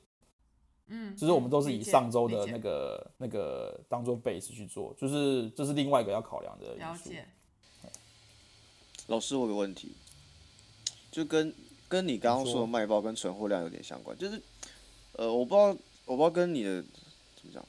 [0.94, 7.08] 嗯，就是我们都是以上周的那个那个当做 base 去做，就是这是另外一个要考量的了因素。
[7.08, 7.26] 解。
[9.08, 9.96] 老师，我有个问题，
[11.10, 11.52] 就跟
[11.88, 14.40] 跟你刚刚说的卖包跟存货量有点相关，就是
[15.14, 16.80] 呃，我不知道我不知道跟你的
[17.34, 17.66] 怎么讲，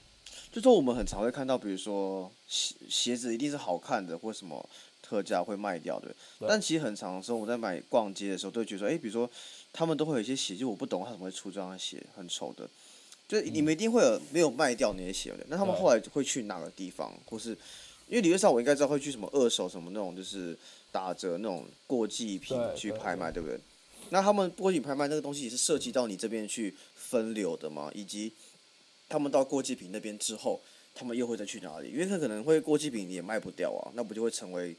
[0.51, 4.69] 就说我们很常会看到，比如说鞋鞋子一定是好看的或什么
[5.01, 9.29] 特价会卖掉的，对但其实很长的时候我在买逛街的时候都会觉得说，哎、比如说
[9.73, 12.69] 他们都会有一些鞋，就我不懂他怎么会出这样的鞋，很丑的。
[13.27, 17.49] 就是你们一定会有没有卖掉那些鞋的，那他们后来会去哪个地方，或是
[18.07, 20.57] 因为理论上我应该知道会去什么二手什么那种，就是
[20.91, 23.59] 打折那种过季品去拍卖，对不对？
[24.09, 27.89] 那他们过季拍卖那个东西也是涉及到你这边去分流的嘛？
[27.95, 28.31] 以及
[29.09, 30.59] 他们到过季品那边之后，
[30.93, 31.89] 他们又会再去哪里？
[31.89, 34.75] 因为他可能会过季品也卖不掉啊，那不就会成为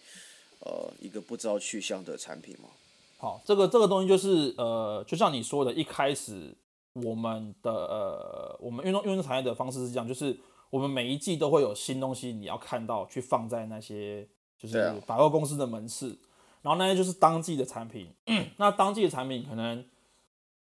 [0.61, 2.69] 呃一个不知道去向的产品吗？
[3.17, 6.53] 好，这个这个东西就是呃，就像你说的，一开始
[6.95, 10.39] 我们的呃，我们运动运动产业的方式是这样，就是
[10.71, 16.17] 我们每一季都会有新东西，你要看到去放在那些就是百货公司的门市，
[16.63, 18.15] 然后那些就是当季的产品。
[18.57, 19.85] 那当季的产品可能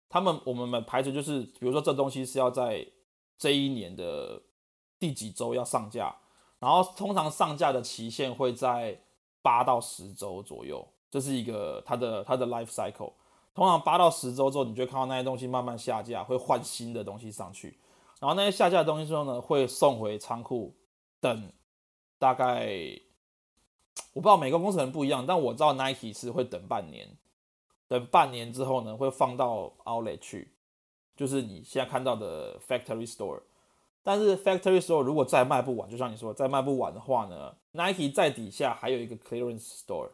[0.07, 2.87] 他们我们排除就是，比如说这东西是要在
[3.37, 4.41] 这一年的
[4.97, 6.15] 第几周要上架，
[6.59, 9.01] 然后通常上架的期限会在
[9.41, 10.87] 八到十周左右。
[11.09, 13.11] 这是一个它的它的 life cycle。
[13.53, 17.77] 通常八到十周之后，你就看到那些东西慢慢下架，会换新的东西上去。
[18.19, 20.75] 然后那些下架的东西之后呢，会送回仓库，
[21.19, 21.51] 等
[22.19, 22.69] 大概
[24.13, 27.09] 我不知道每个公司可能不一样，但我知道 Nike 是会等半年，
[27.87, 30.53] 等半年之后呢，会放到 Outlet 去，
[31.15, 33.41] 就是你现在看到的 Factory Store。
[34.03, 40.09] 但是 Factory Store 如果再卖不完，就像你说再卖不完的话呢，Nike 在底下还有一个 Clearance Store，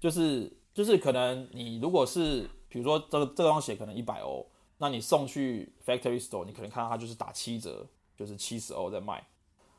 [0.00, 7.84] 就是就是可能你如果是比如说这个这双鞋可能一百欧，那你送去 Factory Store，你可能看到它就是打七折，
[8.16, 9.26] 就是七十欧在卖。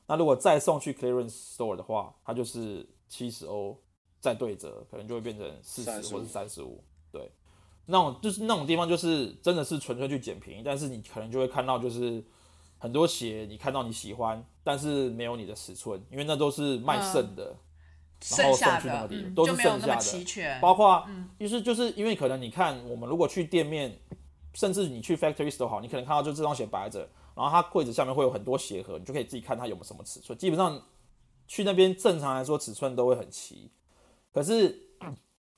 [0.07, 3.79] 那如果再送去 Clearance Store 的话，它就是七十欧
[4.19, 6.83] 再对折，可能就会变成四十或者三十五。
[7.13, 7.31] 对，
[7.85, 12.21] 那种就是那种地方就是真的是纯粹去捡便宜，但是你可能就会看到就是
[12.77, 17.55] 很多鞋你看到你喜欢，但是没有你的尺寸，因为那都是卖剩的。
[18.37, 20.59] 然后剩下送去那个地的嗯都是就没有那么剩下的齐全。
[20.59, 21.07] 包括
[21.39, 23.97] 就是就是因为可能你看我们如果去店面，
[24.53, 26.99] 甚至你去 factory store 好，你可能看到就这双鞋摆着，
[27.35, 30.37] 然后它柜子下面会有很多鞋盒，你就可以自己看它有没有什么尺寸。
[30.37, 30.81] 基本上
[31.47, 33.71] 去那边正常来说尺寸都会很齐，
[34.33, 34.77] 可是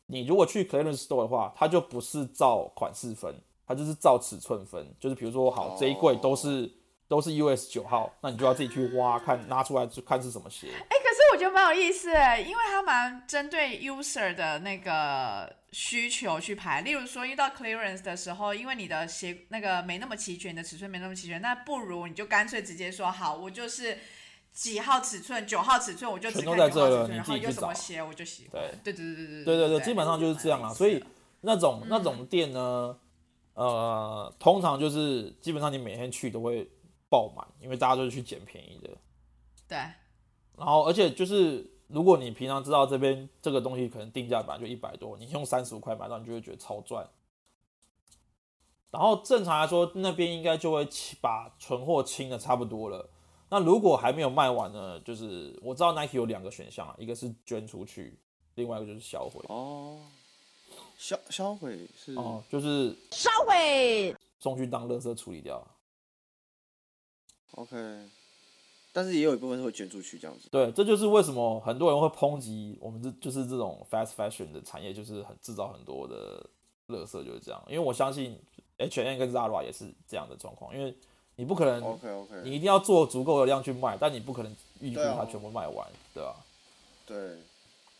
[0.05, 3.33] 你如果去 clearance store 的话，它就不是照款式分，
[3.65, 4.87] 它就是照尺寸分。
[4.99, 6.71] 就是比如说好这一柜都是。
[7.11, 10.69] 都是 US 九号，那你就要自己去挖看，拿出来就看是什么鞋。
[11.33, 16.81] 我觉得蛮有意思哎，因为它蛮针对 user 的那个需求去排。
[16.81, 23.97] 例如说，遇到 clearance 的时候，因为你的鞋那个没那么齐全，你的尺寸没那么齐全，那不如你就干脆直接说好，我就是
[24.53, 28.61] 几号尺寸，九号尺寸，我就只看九号尺寸，然后有什么鞋我就喜欢。
[28.83, 30.73] 对对对对对对对对对，基本上就是这样啊。
[30.73, 31.03] 所以
[31.41, 32.97] 那种那种店呢，
[33.53, 36.69] 呃，通常就是基本上你每天去都会
[37.09, 38.89] 爆满，因为大家都是去捡便宜的。
[39.67, 39.77] 对
[40.61, 47.09] 然后，而且就是如果你平常知道这边这个东西可能定价本来就一百多，你用三十五块买到，你就会觉得超赚。
[48.91, 53.09] 然后正常来说，那边应该就会清把存货清的差不多了。
[53.49, 54.99] 那如果还没有卖完呢？
[54.99, 58.19] 就是我知道 Nike 有两个选项啊，一个是捐出去，
[58.53, 59.43] 另外一个就是销毁。
[59.47, 59.99] 哦，
[60.99, 64.15] 销销毁是哦，就是烧毁。
[64.39, 65.65] 送去当垃圾处理掉。
[67.51, 67.75] OK，
[68.91, 70.49] 但是也有一部分是会捐出去这样子。
[70.51, 76.45] 对，这就是为什么很多人会抨击我们这就是这种 fast fashion 的产业，就是很制造很多的
[76.87, 77.63] 垃圾，就是这样。
[77.67, 78.37] 因为我相信
[78.77, 80.93] H&M 跟 Zara 也是这样的状况，因为
[81.35, 86.35] 你不可能 OK OK，你一定要做足够的量去卖，但你不可能预估它全部卖完，对吧、
[87.05, 87.37] 对，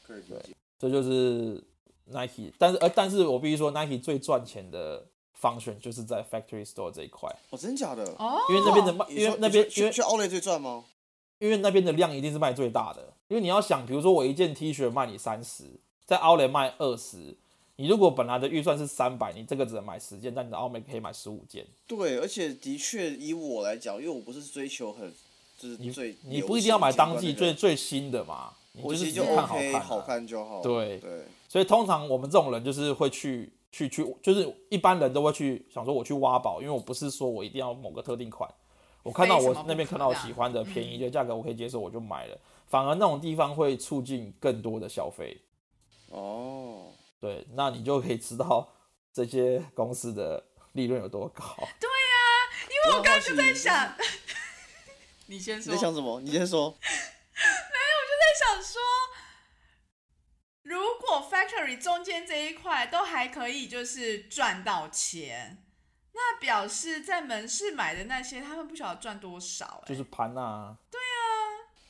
[0.06, 0.56] 可以理解。
[0.78, 1.64] 这就是
[2.08, 5.06] Nike，但是呃，但是我必须说 Nike 最赚钱的
[5.42, 8.04] function 就是在 factory store 这一块，哦，真假的？
[8.20, 10.86] 哦，因为那边的卖，因为那边去去奥莱最赚吗？
[11.40, 15.64] 因为那边的量一定是卖最大的，因为你要想，比如说我一件 T 恤卖你三十，
[16.06, 17.36] 在 Outlet 卖二十，
[17.78, 25.12] 你如果本来的预算是三百，你这个只能买十件，但你的 Outlet 可以买十五件，对，而且的确以我来讲，因为我不是追求很
[25.58, 30.62] 就是你最你不一定要买当季季最最新的嘛，你就是只是看好看、啊，好看就好。
[30.62, 31.00] 对。
[31.00, 38.50] 对，所以通常我们这种人就是会去去去，就是一般人都会去想说我去挖宝，因为我不是说我一定要某个特定款，
[39.04, 42.38] 我看到我那边看到我喜欢的便宜的价格我可以接受，我就买了。
[42.68, 45.42] 反而那种地方会促进更多的消费，
[46.10, 48.68] 哦，对，那你就可以知道
[49.12, 50.44] 这些公司的
[50.74, 51.44] 利润有多高。
[51.58, 52.16] 对呀
[52.70, 53.94] 因为我刚刚就在想，
[55.28, 55.76] 你先说 你说。
[55.76, 56.22] 在想什么？
[56.22, 56.70] 你先说。
[56.82, 58.82] 没有，我就在想说，
[60.72, 65.62] 如果 factory 中间这一块都还可以，就是赚到钱，
[66.14, 71.28] 那表示在门市买的那些，他们不晓得赚多少、哎，就是盘啊，对啊，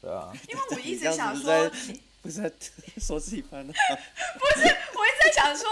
[0.02, 2.52] 对啊，因为我一直想说，你 不是在
[3.00, 3.72] 说自己翻的。
[3.72, 5.70] 我一直在想说，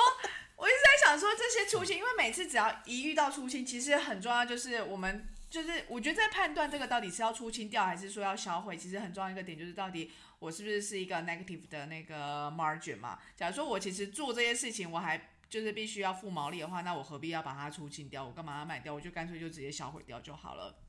[0.56, 13.20] 我一直在想说这些出清，因为每次只要一遇到出清，其实很重要，就是我们就是我觉得在判断这个到底是要出清掉还是说要销毁，其实很重要一个点就是到底我是不是是一个 negative 的那个 margin 嘛？
[13.36, 18.26] 假如说我其实做这些事情，我还就是必须要付毛利的话，那我何必要把它出清掉？
[18.26, 18.94] 我干嘛要卖掉？
[18.94, 20.80] 我就干脆就直接销毁掉就好了。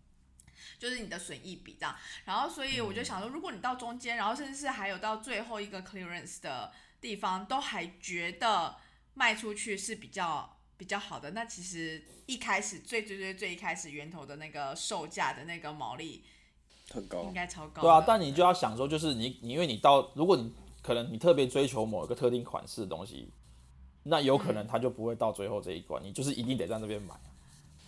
[0.78, 1.96] 就是你的损益比这样，
[2.26, 8.76] 然后所以我就想说，如果你到中间，然后甚至是还有到最后一个 clearance 的地方，都还觉得
[9.14, 16.24] 卖出去是比较比较好的，那其实一开始最最最最一开始源头的那个售价的那个毛利
[16.93, 17.22] 很高。
[17.22, 17.32] 应。
[17.32, 17.82] 该超高。
[17.82, 23.28] 对啊，但你就要想说，就是你你因为你到，如果你可能你特别追求某一个特定款式的东西，
[24.03, 27.14] 那有可能它就不会到最后这一关，你就是一定得在那边买。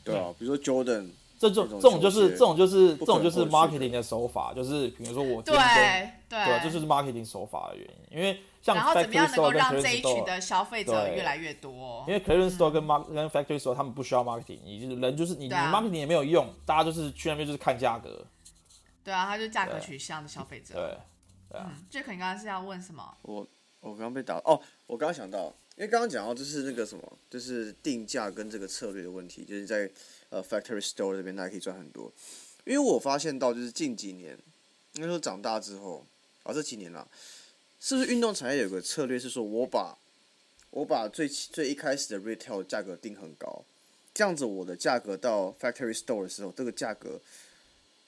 [0.05, 12.05] 对啊，比如说 Jordan 这种这种就是这种就是这种就是 marketing 的手法，就是比如说我今对天对对，这就是 marketing 手法的原因，因为像然后怎么 factory 样能够 store 跟让 clearance 这一群 store，的消费者越来越多？
[12.07, 12.15] 因？
[12.15, 18.25] 为 clearance store 跟 mark 跟 factory store 他们不需要 marketing，你就是人就是你你 marketing 也没有用，大家就是去那边就是看价格，
[19.05, 20.75] 对啊，他就价格对取向的消费者。
[20.75, 20.99] 对
[21.51, 23.17] 对啊，嗯，这可你刚刚是要问什么？
[23.23, 23.47] 我
[23.81, 29.91] 我刚刚被打哦，我刚刚想到，因为刚刚讲到就是那个什么，就是定价跟这个策略的问题，就是在
[30.31, 32.13] 呃 factory store 这边大家可以赚很多。
[32.65, 34.39] 因为我发现到就是近几年，
[34.93, 36.07] 应该说长大之后，
[36.45, 37.07] 啊这几年啦，
[37.81, 39.99] 是不是运动产业有个策略是说我把
[40.71, 43.65] 我把最最一开始的 retail 的价格定很高，
[44.15, 47.21] 这样子我的价格到 factory store 的时候，这个价格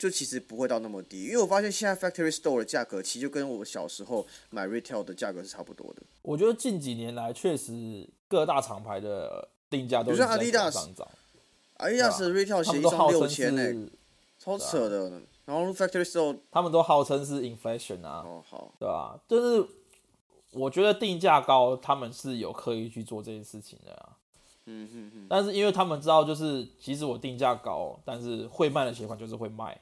[0.05, 6.03] 就其实不会到那么低，因为我发现现在 factory store 的价格其实就跟我小时候买 retail 的价格是差不多的。
[6.21, 10.27] 我觉得近几年来确实各大厂牌的定价都是在
[10.71, 11.09] 上涨，
[11.79, 13.89] 阿迪达斯的 retail 鞋一双六千呢，
[14.39, 15.23] 超扯的。
[15.47, 19.67] 然后 factory store 他们都号称是 inflation 啊，哦好，对吧、就是
[20.51, 24.19] 我觉得定价高，他们是有刻意去做这件事情的啊。
[24.67, 29.81] 嗯哼哼，但是因为他们知道，就是即使我定价高，但是会卖的鞋款就是会卖。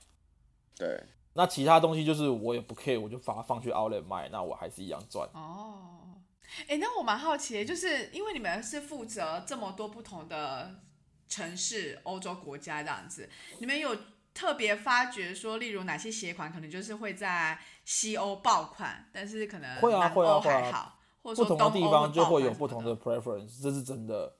[0.77, 1.03] 对，
[1.35, 5.29] 那其他东西就是我也不 care，我就把它放去 outlet 卖，那我还是一样赚。
[5.35, 6.21] 哦，
[6.69, 10.81] 哎，那我蛮好奇的，就是因为你们是负责这么多不同的
[11.29, 13.97] 城市、欧洲国家这样子，你们有
[14.35, 24.37] 特别发觉说，例如哪些鞋款可能就是会在西欧爆款，但是可能会啊南欧会啊会啊还好，或者不说东欧同的地方就爆会有不同的 preference，这是真的。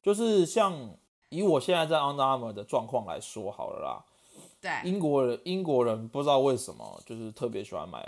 [0.00, 0.96] 就是像
[1.28, 4.04] 以我现在在 Under Armour 的状况来说好了啦，
[4.60, 8.04] 对，英国人英国人不知道为什么就是特别喜欢买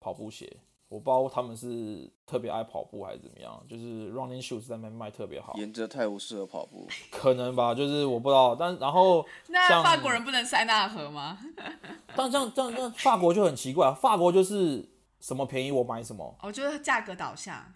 [0.00, 0.56] 跑步鞋，
[0.88, 6.86] 我不知道他们是特别爱跑步还是怎么样，就是 running shoes 在那边卖特别好，沿着泰晤士河跑步。
[7.10, 11.38] 可能吧，就是我不知道，但然后 那法国人不能塞纳河吗？
[12.16, 14.88] 但这样这样这样法国就很奇怪，法国就是
[15.20, 17.72] 什么便宜我买什么，我觉得价格导向，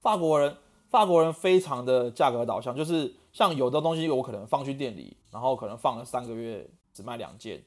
[0.00, 0.56] 法国人
[0.88, 7.62] 法国人非常的价格导向，就是像有的东西我可能放去店里，然后可能放了三个月只卖两件，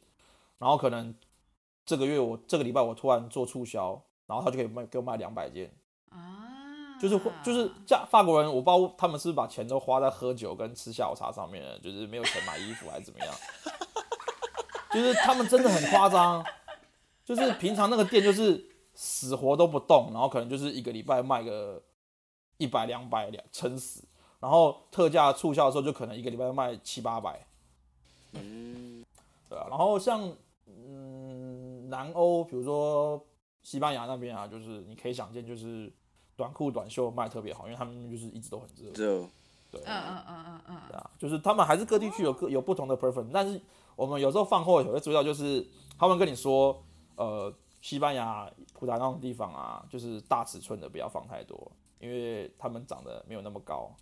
[0.57, 1.13] 然后可能
[1.86, 5.71] 这个月我这个礼拜我突然做促销，然后他就可以卖给我卖两百件，
[6.09, 7.69] 啊，就是就是。
[7.86, 13.34] 价法国人我不知道他们是不是把钱都花在喝酒跟吃下午茶上面了，就是没有钱买衣服还是怎么样，
[14.91, 16.45] 就是他们真的很夸张，
[17.23, 21.82] 就是平常那个店就是死活都不动，然后可能就是一个礼拜卖个
[22.57, 24.03] 一百两百两撑死，
[24.41, 27.47] 然后特价促销的时候就可能一个礼拜卖七八百，
[28.34, 29.05] 嗯，
[29.50, 30.32] 对啊，然后像
[30.66, 33.26] 嗯南欧，比如说
[33.64, 35.91] 西班牙那边啊，就是你可以想见，就是
[36.36, 39.28] 短裤短袖卖特别好，因为他们那边就是一直都很热，热，
[39.72, 43.60] 对，嗯嗯嗯嗯嗯对啊，就是他们还是各地区有各有不同的 preference，但是
[43.95, 45.66] 我们有时候饭后也会注意到，就是
[45.98, 46.82] 他们跟你说，
[47.16, 53.95] 呃，西班牙、葡萄牙那种地方啊，就是大尺寸的不要放太多，因为他们长得没有那么高，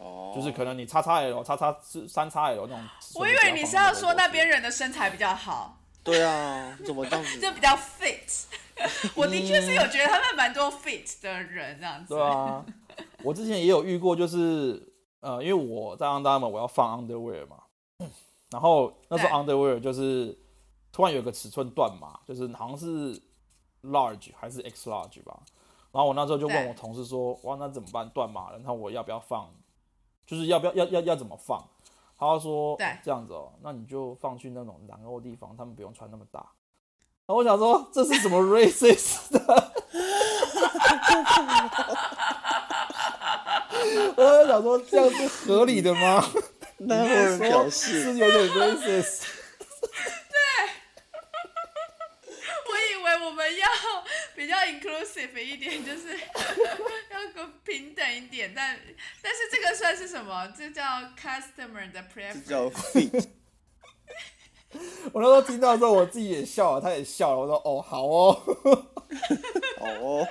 [0.00, 3.30] 哦，就是可能你叉叉 L、叉叉是三叉 L 那种我以。
[3.32, 7.38] 为你是要说那边人的身材比较好，对啊，怎么这样子？
[7.40, 8.44] 就比较 fit。
[9.14, 12.14] 我的确是有觉得他们蛮多 fit 的人这样子。
[12.14, 12.64] 对啊，
[13.22, 14.82] 我之前也有遇过，就是
[15.20, 17.58] 呃，因为我在 Under Armour 我要放 underwear 嘛，
[18.50, 20.34] 然后那时候 underwear 就是
[20.90, 23.20] 突然有个尺寸断码，就是好像是
[23.82, 25.38] large 还是 x large 吧，
[25.92, 28.08] 然后我那时候就问我同事说，哇，那怎么办？
[28.08, 29.52] 断码了，那我要不要放？
[30.30, 31.60] 就是要不要要要要怎么放？
[32.16, 36.38] 他就说，这样子哦，那你就放去那种南欧地方，他们不用穿那么大。
[37.26, 39.40] 然后我想说，这是什么 racist 的？
[44.16, 46.24] 我在想说，这样是合理的吗？
[46.78, 49.24] 南欧人表示， 是有点 racist。
[52.68, 53.66] 我以为我们要
[54.36, 56.18] 比较 inclusive 一点， 就是
[57.10, 58.78] 要个平等一点，但
[59.22, 60.52] 但是这个算是什么？
[60.56, 60.82] 这叫
[61.18, 62.44] customer 的 preference。
[62.44, 63.28] 叫 fit。
[65.12, 67.38] 我那时候听到之后，我自己也笑了，他也笑了。
[67.40, 68.40] 我说：“哦，好哦。
[69.82, 70.28] 哦，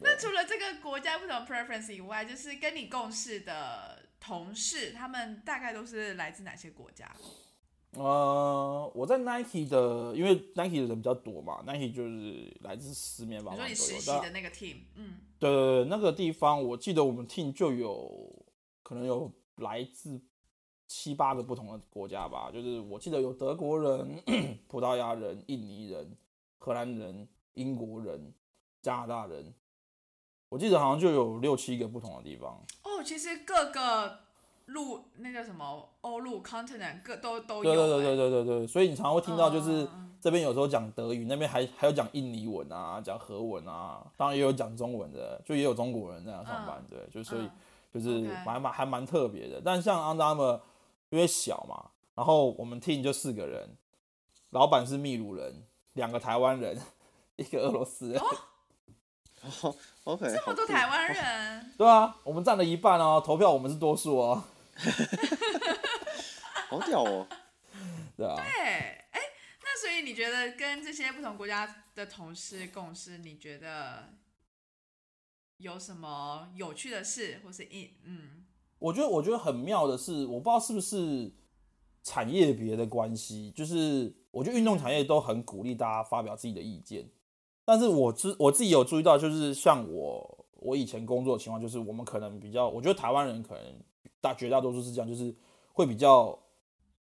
[0.00, 7.10] 那除了这个国家不同 preference 以外，就是跟你共事的同事，他们大概都是来自哪些国家？”
[7.96, 14.00] 呃，我在 Nike 的，因为 Nike 的人比较多嘛，Nike 就是来自四面八你说你方都有。
[14.00, 18.44] 但实习的那个 team，嗯，对对对，那个地方我记得我们 team 就有
[18.82, 20.20] 可能有来自
[20.86, 24.22] 七八个不同的国家吧，就是我记得有德国人、
[24.68, 26.16] 葡萄牙人、印尼人、
[26.58, 28.32] 荷兰人、英国人、
[28.82, 29.54] 加拿大人，
[30.48, 32.64] 我记得好像就有六七个不同的地方。
[32.82, 34.23] 哦，其实各个
[34.66, 38.16] 陆那叫什么欧陆 continent 各都都有、对对对对欸。
[38.16, 39.86] 对对对，所以你常常会听到就是
[40.20, 47.50] 这边有时候讲德语，那边还还有讲印尼文啊，讲荷文啊，当然也有讲中文的，就也有中国人在那上班，对，就所以嗯
[47.92, 49.60] 就是蛮蛮还蛮特别的。
[49.64, 50.60] 但像 Under Armour
[51.10, 53.76] 因为小嘛，然后我们 team 就四个人，
[54.50, 55.62] 老板是秘鲁人，
[55.92, 56.80] 两个台湾人，
[57.36, 58.20] 一个俄罗斯人，
[59.62, 64.42] 哦，OK，这么多台湾人，对啊，我们占了一半哦，投票我们是多数哦，
[66.68, 67.26] 好屌哦！
[68.16, 68.44] 对啊，对，
[69.10, 69.20] 哎，
[69.62, 74.14] 那所以你觉得跟这些不同国家的同事共事，你觉得
[75.58, 78.44] 有什么有趣的事，或是一嗯。
[78.78, 81.32] 我觉得我觉得很妙的是，我不知道是不是
[82.02, 87.08] 产业别的关系，就是我觉得运动产业都很鼓励大家发表自己的意见，
[87.64, 93.62] 但是我知我自己有注意到，就是像我我以前工作的情况，就是我们可能比较，我觉得台湾人可能
[94.18, 95.32] 大绝大多数是这样，就是
[95.74, 96.36] 会比较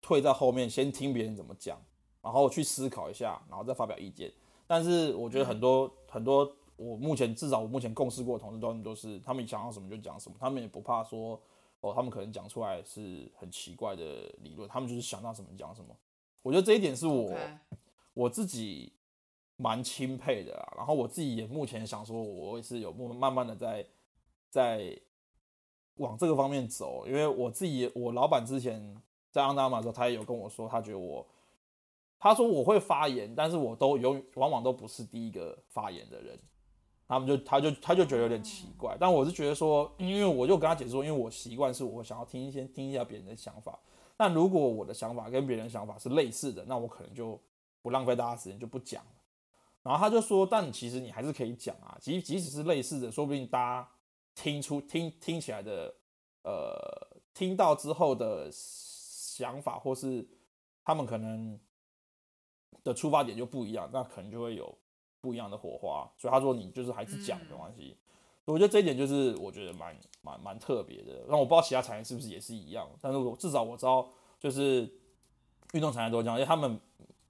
[0.02, 1.80] 退在后面，先听别人怎么讲，
[2.20, 4.32] 然后去思考一下，然后再发表意见。
[4.66, 11.40] 但是我觉得很多、很多，我目前至少我目前共事过的同事都都是，他们想要什么就讲什么，他们也不怕说
[11.80, 15.94] 哦，他们可能讲出来是很奇怪的理论，他们就是想到什么讲什么。
[16.42, 17.32] 我觉得这一点是我
[18.14, 18.92] 我自己
[19.57, 20.74] 蛮钦佩的啊。
[20.76, 23.86] 然后我自己也目前想说，我也是有慢慢慢的在
[24.50, 24.98] 在
[25.96, 29.00] 往这个方面走，因为我自己我老板之前
[29.30, 31.26] 在安达玛的时候，他也有跟我说，他觉得我
[32.18, 36.38] 他说我会发言，但是我都永往往都不是第一个发言的人。
[37.07, 43.78] 他们就他就他就觉得有点奇怪，但我是觉得说，因为我就跟他解释说，因为我习惯是我想要听一些听一下别人的想法，
[44.16, 47.38] 但如果我的想法跟别人想法是类似的，那我可能就
[47.82, 49.05] 不浪费大家时间就不讲。
[49.85, 53.89] 然后他就说，但其实你还是可以讲啊，即即使是类似的，说不定大家
[54.35, 55.95] 听出听听起来的
[56.43, 56.74] 呃
[57.35, 60.26] 听到之后的想法，或是
[60.82, 61.61] 他们可能
[62.82, 64.76] 的出发点就不一样，那可能就会有
[65.20, 66.11] 不一样的火花。
[66.16, 67.97] 所以他说你就是还是讲嗯没关系。
[68.47, 71.24] 我觉得这一点就是我觉得蛮蛮蛮特别的。
[71.28, 74.09] 那我不知道其他产业是不是也是一样，但是我至少我知道，
[74.39, 74.91] 就是
[75.72, 76.80] 运动产业都这样，因为他们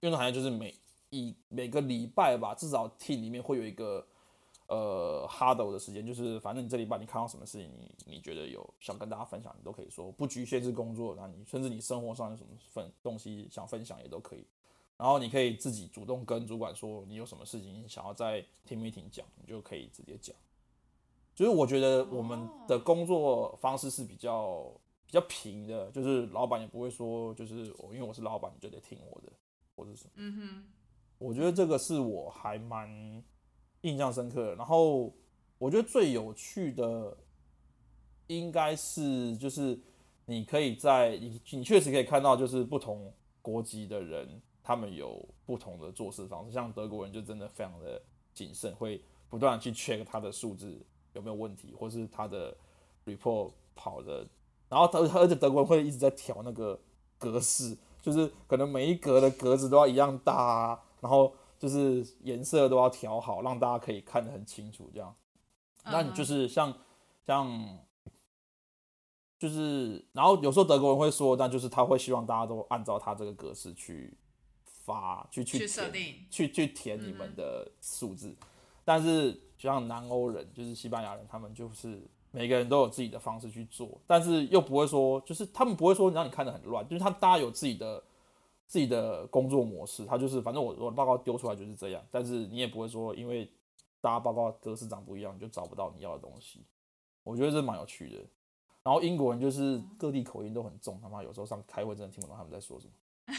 [0.00, 0.74] 运动产业就是每
[1.14, 4.06] 以每个礼拜吧，至少 team 里面会有一个
[4.68, 14.44] 呃 huddle 的时间，就是反正你这礼拜你看到什么事情，你你觉得有想跟大家分享，你都可以说，不局限是工作，那你甚至你生活上有什么分东西想分享也都可以。
[14.96, 20.34] 然后你可以自己主动跟主管说，你有什么事情想要在 team meeting 讲，你就可以直接讲。
[21.34, 24.70] 就是我觉得我们的工作方式是比较
[25.04, 29.32] 比较平的，就是老板也不会说，就是我因为我是老板你就得听我的，
[29.74, 30.10] 或者什么。
[30.14, 30.64] 嗯哼，
[31.18, 33.22] 我觉得这个是我还蛮
[33.82, 34.54] 印象深刻的。
[34.56, 35.12] 然后
[35.58, 37.16] 我觉得最有趣的
[38.26, 39.78] 应该是就是
[40.26, 43.12] 你可以在你你确实可以看到，就是不同
[43.42, 46.52] 国籍的人他们有不同的做事方式。
[46.52, 48.00] 像德国人就真的非常的
[48.32, 50.80] 谨慎，会不断去 check 他的数字
[51.12, 52.56] 有没有问题，或是他的
[53.04, 54.26] report 跑的，
[54.68, 56.78] 然后他而且德国人会一直在调那个
[57.18, 64.90] 格式，就是可能每一格的格子都要一样大啊，然后就是颜色都要调好，让大家可以看得很清楚。
[64.90, 65.14] 这样，
[65.84, 66.74] 那你就是像
[67.26, 67.78] 像
[69.38, 74.16] 就是，然后有时候德国人会说，那就是他会希望大家都按照他这个格式去
[74.64, 78.34] 发，去去去设填定去去填你们的数字。
[78.82, 82.00] 但是像南欧人，就是西班牙人，他们就是
[82.30, 88.02] 每个人都有自己的方式去做，但是又不会说，就是他们不会说让你看得很乱，就是他大家有自己的
[88.66, 93.52] 自己的工作模式，他就是反正我我的报告丢出来就是这样，但是你也不会说因为
[94.00, 96.64] 大家报告格式长不一样，你就找不到你要的东西。
[97.22, 98.16] 我觉得这蛮有趣的。
[98.82, 102.92] 然后英国人就是各地口音都很重，他妈有时候上开会真的听不懂他们在说什么。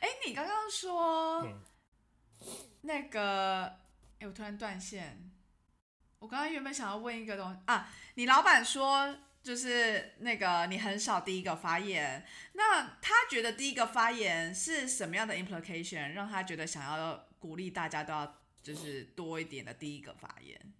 [0.00, 1.60] 哎，你刚刚说、嗯
[2.82, 3.64] 那个，
[4.20, 5.30] 哎，我突然断线。
[6.20, 20.72] 我刚刚原本想要问一个东西啊，你老板说就是那个你很少第一个发言，那他觉得第一个发言是什么样的 implication，让他觉得想要鼓励大家都要就是多一点的第一个发言？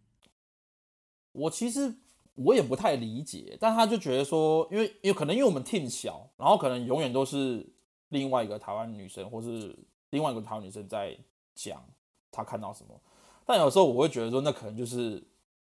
[1.32, 1.94] 我其实
[2.34, 7.66] 我也不太理解，但他就觉得说，因为有可能因为我们 team 小，然后可能永远都是
[8.08, 9.78] 另外一个台湾女生，或是
[10.10, 11.16] 另外一个台湾女生在
[11.54, 11.82] 讲
[12.30, 13.00] 她看到什么。
[13.46, 15.22] 但有时候我会觉得说，那可能就是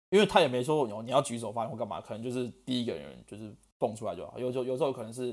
[0.10, 4.40] 因为他也没说你要举手发言或干嘛，可能就是第一个人就是蹦出来就好。
[4.40, 5.28] 有时候有时候可能是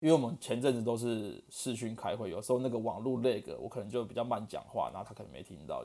[0.00, 5.84] 因为我们前阵子都是视讯开会，有时候那个网络那个我可能就比较慢讲话，然后他可能没听到，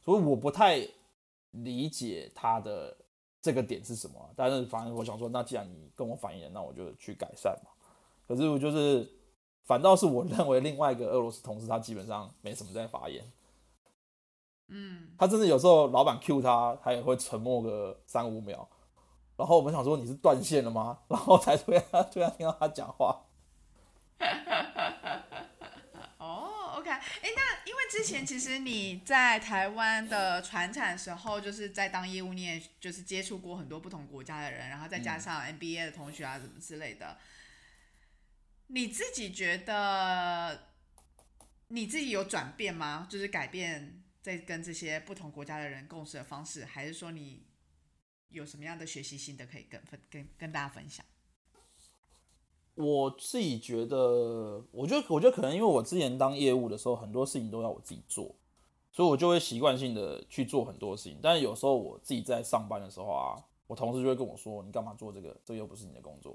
[0.00, 0.86] 所以我不太
[1.50, 2.96] 理解他的
[3.40, 4.14] 这个点是什么。
[4.34, 7.70] 但是反正我想说，那既然你跟我反映了，那我就去改善嘛。
[8.26, 9.08] 可是我就是，
[9.64, 13.24] 反倒是我认为另外一个俄罗斯同事，他基本上没什么在发言。
[14.68, 18.68] 嗯，他真的有时候老板 Q 他，他也会沉默个三五秒。
[19.36, 21.00] 然后我们想说你是断线了吗？
[21.10, 23.24] 然后才突然突然听到他讲话。
[26.18, 37.18] 哦，OK，哎，那因为之前其实你在台湾的船产时候，就是在当业务，你也就是接触过很多不同国家的人，然后再加上 MBA 的同学啊，什么之类的。
[38.68, 40.68] 你自己觉得
[41.68, 43.06] 你自己有转变吗？
[43.10, 47.42] 就是改变在跟这些不同国家的人共事的方式，还是说你
[48.30, 51.04] 有什么样的学习心得可以跟分跟跟大家分享？
[52.74, 58.34] 我自己觉得，我觉得，我觉得可能因为我之前当业务的时候，很多事情都要我自己做，
[58.90, 61.18] 所以我就会习惯性的去做很多事情。
[61.20, 65.38] 但是有时候我自己在上班的时候啊，我同事就会跟我说：“你干嘛做这个？
[65.44, 66.34] 这又不是你的工作。”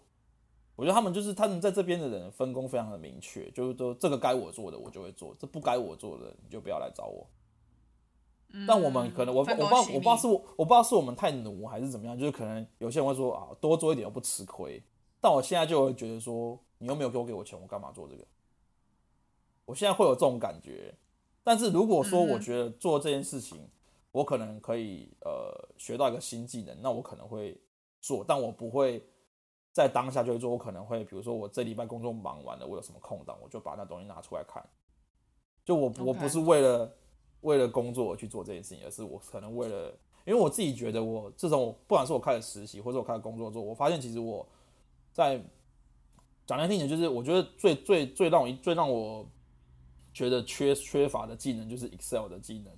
[0.78, 7.28] 我觉得他们就是他们在这边的人分工非常的明确，就是说这个该我做的我就会做，这不该我做的你就不要来找我。
[8.68, 14.82] 但我们可能我我不知道我不知道是我我不知道是我们太奴还是怎么样，就是可能有些人会说啊多做一点又不吃亏。
[15.22, 18.24] 但我现在就会觉得说，你又没有给我给我钱，我干嘛做这个？
[19.66, 20.93] 我现在会有这种感觉。
[21.43, 23.70] 但是如果说我觉得做这件事情，
[24.12, 27.60] 我可能可以呃学到一个新技能，那我可能会
[28.02, 29.04] 做，但我不会
[29.72, 30.50] 在当下就会做。
[30.50, 34.64] 我可能会比如说我这礼拜工作忙完了，我有什么空档，我就把那东西拿出来看。
[35.66, 36.91] 就我我不是为了
[37.42, 39.90] 为了工作去做这件事情，而是我可能为了，
[40.26, 44.48] 因为我自己觉得我自从不管是我开始实习或者我开始工作之后，我发现其实我。
[45.12, 45.44] 在
[46.46, 49.28] 讲难听点，就是我觉得最最最让我最让我
[50.14, 52.72] 觉得缺缺乏的技能就是 Excel 的技能，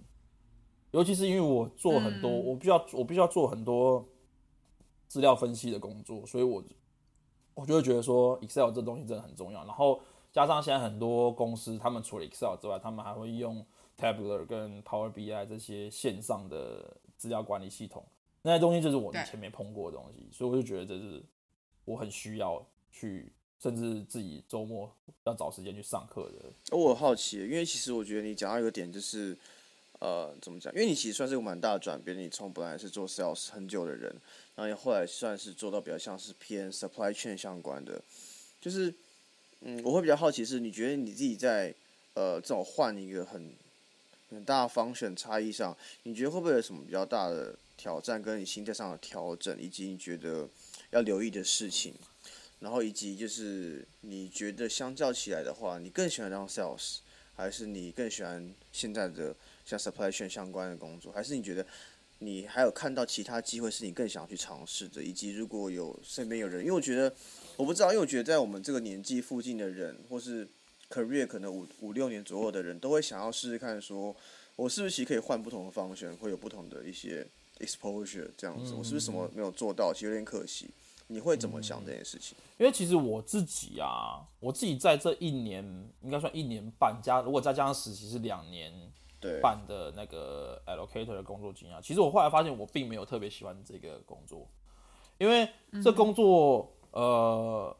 [0.91, 4.03] 尤其是因为我做很多，我必须要我必须要做很多
[5.07, 6.63] 资料分析的工作，所以我
[7.53, 9.63] 我就会觉得说 Excel 这东西真的很重要。
[9.65, 9.99] 然后
[10.31, 13.63] 加上现在很多公司，他们除了 Excel 之外，他们还会用
[13.97, 18.05] Tabular 跟 Power BI 这些线上的资料管理系统，
[18.41, 21.23] 那些东西就是我以前没碰过的东西，所以我就觉得这是。
[21.83, 24.89] 我很需要去，甚至自己周末
[25.23, 26.77] 要找时间去上课的。
[26.77, 29.35] 我好奇，因为其实我觉得你讲到一个点，就是
[29.99, 30.71] 呃，怎么讲？
[30.75, 34.11] 因为你其实算是个蛮大的转变，你从本来是做 sales 很久的人，
[34.55, 37.99] 然后你后来算是做到比较像是偏 supply chain 相关的。
[38.61, 38.93] 就是，
[39.61, 41.73] 嗯，我会比较好奇是，你觉得你自己在
[42.13, 43.55] 呃这种换一个很
[44.31, 50.49] 很大方选差异上，你觉得会不会有什么比较大的挑战，跟你心态上的调整，以及你觉得？
[50.91, 51.93] 要留意的事情，
[52.59, 56.97] 然后以及就是你觉得相较起来的话，你更喜欢当 sales，
[57.33, 61.65] 还是你更喜欢现在的像 supply chain 相关的工作，还是你觉得
[62.19, 65.01] 你还有看到其他机会是你更想要去尝试的？
[65.01, 67.15] 以及如果有身边有人，因为我觉得
[67.55, 70.45] 我不知道，因为我觉得在我们这个年纪附近的人，或是
[70.91, 74.15] career 可能五五六年左右的人，都会想要试试看，说
[74.57, 77.25] 我是不是可以换不同的方向，会有不同的一些
[77.59, 79.93] exposure 这样子，我是不是什么没有做到？
[79.93, 80.69] 其实有点可惜。
[81.07, 82.37] 你会怎么想这件事情？
[82.57, 85.61] 因为其实我自己啊，我自己在这一年
[86.03, 88.71] 应该算一年半加，如果再加上实习是两年
[89.41, 91.77] 半的那个 allocator 的工作经验。
[91.83, 94.47] 其实我后来发现，我并没有特别喜欢这个工作，
[95.17, 95.49] 因为
[95.83, 97.75] 这工作呃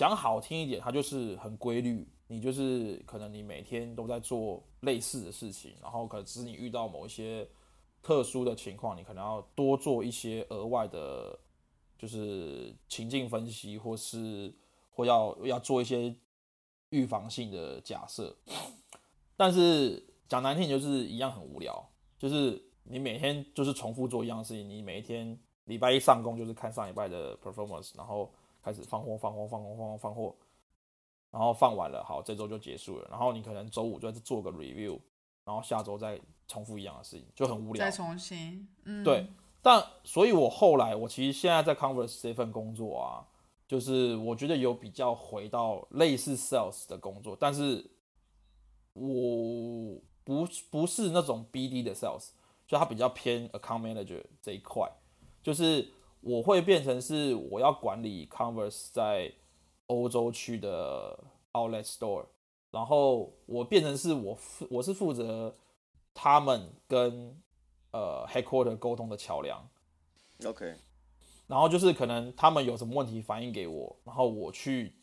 [0.00, 7.46] 讲好听一点，它就是很规律，你就是可能你每天都在做类似的事情，然后可能只是你遇到某一些
[8.02, 11.38] 特殊的情况，你可能要多做一些额外的。
[11.98, 14.50] 就是情境分析，或是
[14.88, 16.16] 或要要做一些
[16.88, 18.34] 预防性的假设，
[19.36, 21.86] 但是讲难听就是一样很无聊，
[22.18, 28.32] 就是你每天就是重复做一样事情，你每一天礼拜一上工就是看上礼拜的 performance，然后
[28.62, 30.34] 开始放货放货放货放货放货，
[31.30, 34.98] 然后放完了，好，这周就结束了，然后你可能周五就做个 review，
[35.44, 37.84] 然后下周再重复一样的事情，就很无聊。
[37.84, 39.26] 再重新，嗯，对。
[39.62, 43.28] 但所以，我后来我其实现在在 Converse 这份工作啊，
[43.68, 47.90] 就是我觉得有比较回到类似 sales 的工作，但是
[48.94, 52.30] 我不不是那种 BD 的 sales，
[52.66, 54.90] 就它比较偏 account manager 这一块，
[55.42, 59.32] 就是我会变成是我要管理 Converse 在
[59.86, 61.18] 欧洲区的
[61.52, 62.26] outlet store，
[62.70, 65.54] 然后我变成是我负我是负责
[66.14, 67.36] 他们跟
[67.92, 69.66] 呃，headquarter 沟通的桥梁
[70.46, 70.76] ，OK，
[71.48, 74.94] 然后就是可能他们有什么问题反映给我，然后我去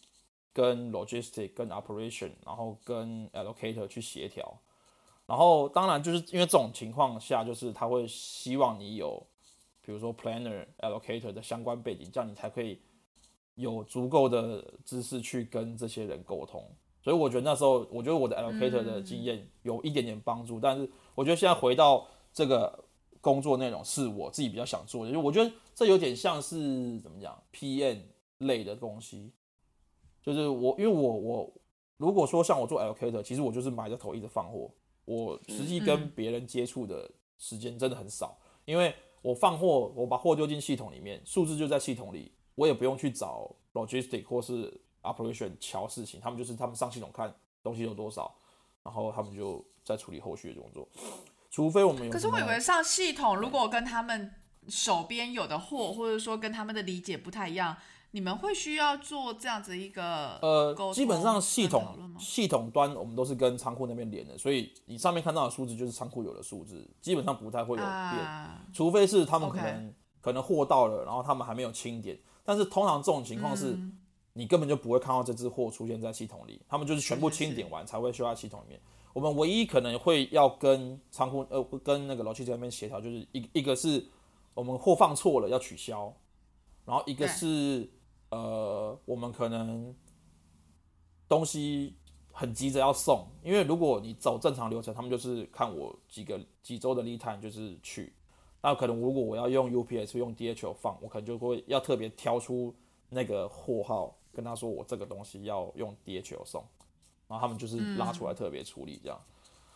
[0.53, 4.57] 跟 logistic、跟 operation，然后跟 allocator 去协调，
[5.25, 9.21] 然后当然就是因为这种情况下，就是他会希望你有，
[9.87, 12.77] 比如说 planner、allocator 的相关背景，这样你才可以
[13.55, 16.61] 有足够的知识去跟这些人沟通。
[17.01, 20.59] 所以我觉得那时候，我觉得我的 allocator 的经验有一点点帮助。
[20.59, 22.83] 但是我觉得现在回到这个
[23.21, 28.01] 工作内容，是我自己比较想做的，就我觉得这有点像是怎么讲 PM
[28.39, 29.31] 类的东西。
[30.21, 31.53] 就是我，因为我我
[31.95, 34.69] 如果说像我做 allocator，其实我就是埋着头一直放货，
[35.05, 48.33] 我实际跟别人接触的时间真的很少，因为我放货，我把货丢进系统里面，数字就在系统里，我也不用去找 logistic 或是 operation 调事情，他们就是他们上系统看东西有多少，
[48.83, 50.87] 然后他们就在处理后续的工作，
[51.49, 52.11] 除非我们有。
[52.11, 54.33] 可是我以为上系统，如果跟他们
[54.67, 57.75] 手边有的货，或者说跟他们的理解不太一样。
[58.11, 68.25] 你们会需要做这样子一个呃，基本上系统系统端我们都是跟仓库那边连的，所以你上面看到的数字就是仓库有的数字，基本上不太会有变，
[68.73, 73.77] 除非是他们可能可能货到了，然后他们还没有清点，但是通常这种情况是
[74.33, 78.79] 你根本就不会看到这只货出现在系统里，他们就是全部清点完才会修在系统里面。
[79.13, 84.03] 我们唯一可能会要跟仓库呃跟那个楼梯在那边协调，就是一一个是
[84.53, 86.11] 我们货放错了要取消，
[86.85, 87.91] 然后一个是。
[88.29, 89.95] 呃，我们可能
[91.29, 91.95] 东西
[92.31, 98.13] 很急着要送，因为如果你走正常流程，他们就是看我几个几周的 lead time 就是去，
[98.61, 102.75] 那可能如果我要用 UPS 用 DHL 放，我可能就会要特别挑出
[103.09, 106.61] 那个货号，跟他说我这个东西要用 DHL 送，
[107.29, 109.17] 然后他们就是拉出来特别处理这样。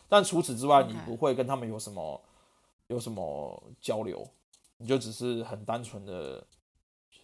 [0.10, 2.22] 但除此之外，你不会跟他们有什么
[2.88, 4.28] 有什么交流，
[4.78, 6.46] 你就只是很单纯的。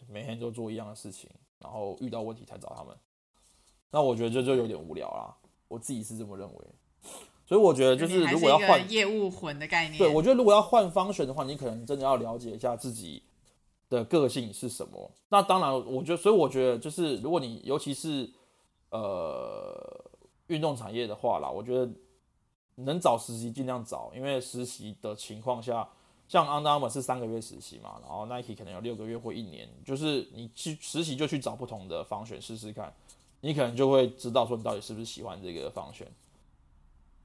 [0.10, 1.30] 每天都做一样的事情，
[1.60, 2.96] 然后遇到问题才找他们。
[3.92, 5.36] 那我觉得这就有点无聊啦，
[5.68, 6.66] 我自己是这么认为。
[7.46, 13.24] 所以我觉得就是如果要换业务魂的概念，对我觉得如果要换方选的话，你可能真的要了解一下自己
[13.90, 15.12] 的个性是什么。
[15.30, 18.30] 那当然，我觉得，所以我觉得就是如果你尤其是
[18.90, 20.06] 呃
[20.48, 21.90] 运动产业的话啦，我觉得
[22.76, 25.90] 能找实习尽量找，因为实习的情况下。
[26.28, 32.94] 像 Under Armour 是三个月实习嘛，然后 Nike 可能有六个月或一年，就是你去实习就去找不同的方选试试看，
[33.40, 36.06] 你可能就会知道说你到底是不是喜欢这个方选。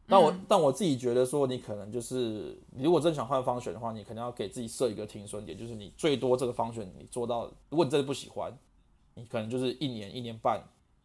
[0.06, 8.56] 但我但我自己觉得说，你可能就是你如果真想换方选的话，你可能要给自己设一个停损点，就是你最多这个方选你做到，如果你真的不喜欢，
[9.14, 10.62] 你可能就是一年一年半，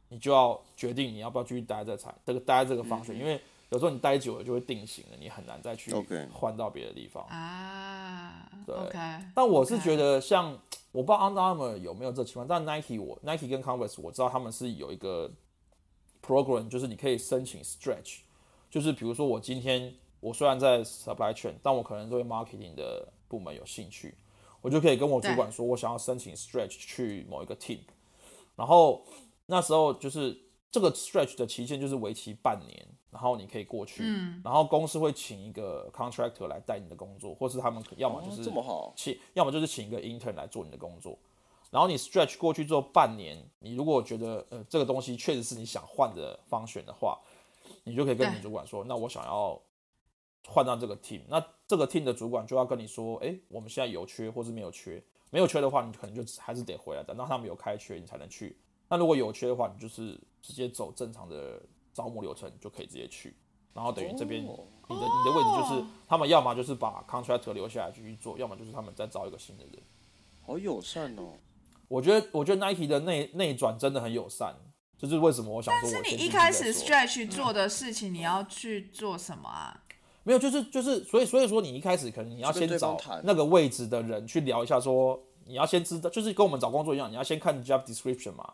[0.10, 3.42] 你就要决定你要不要继续待在产这个待在这个方选，因为。
[3.70, 5.94] 有时候你待久了就会定型了，你很难再去
[6.32, 8.50] 换到别的地方啊。
[8.66, 8.76] 对，
[9.36, 10.58] 但我是觉得像
[10.94, 15.30] 我不知道 Under Armour 有没有这情况，但 Nike 我 Nike 跟 Converse 我知道他们是有一个
[16.26, 18.20] program，就是你可以申请 stretch，
[18.70, 24.16] 就是比如说我今天我虽然在 supply chain，但我可能对 marketing 的部门有兴趣，
[24.62, 27.80] 我就可以跟我主管说我想要申请 stretch 去某一个 team，
[28.56, 29.06] 然后
[29.48, 30.38] 那时候就是
[30.72, 32.88] 这个 stretch 的期限就是为期半年。
[33.10, 34.04] 然后你可以过去，
[34.44, 41.18] 然后公司会请一个 contractor 来带你的工作，或是他们要么就是这么好，请要么就是请一个 intern 来做你的工作。
[41.72, 47.18] 然后你 stretch 过去之后半年，你如果觉得呃这个东西确实是你想换的方选的话，
[47.86, 49.60] 你就可以跟你主管说，那我想要
[50.46, 51.22] 换到这个 team。
[51.30, 58.58] 那这个 team 的主管就要跟你说，哎，我们现在有缺或是没有缺，没有缺的话，你可能就还是得回来，等到他们有开缺你才能去。
[58.90, 61.62] 那如果有缺的话，你就是直接走正常的。
[61.98, 63.36] 招募流程就可以直接去，
[63.74, 64.54] 然后等于这边你的
[64.94, 69.82] 你的位置就是他们要么就是把 contractor 留下来继续做，要么就是他们再招一个新的人。
[70.46, 71.34] 好友善哦！
[71.88, 74.56] 我觉得我觉得 Nike 的内内转真的很友善，
[74.96, 75.90] 这是为什么我想说。
[75.92, 79.84] 但是你一开始 stretch 做的事情，你要去做什么啊？
[80.22, 88.54] 没有，就是就是所以所以说你一开始可能你要先找那个位置的人去聊一下，说你要先知道，就是跟我们找工作一样，你要先看 job description 嘛。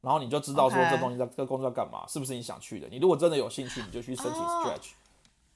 [0.00, 2.86] 然后你就知道说这东西在这个工作要干嘛，是不是你想去的？
[2.88, 4.90] 你如果真的有兴趣，你就去申请 stretch。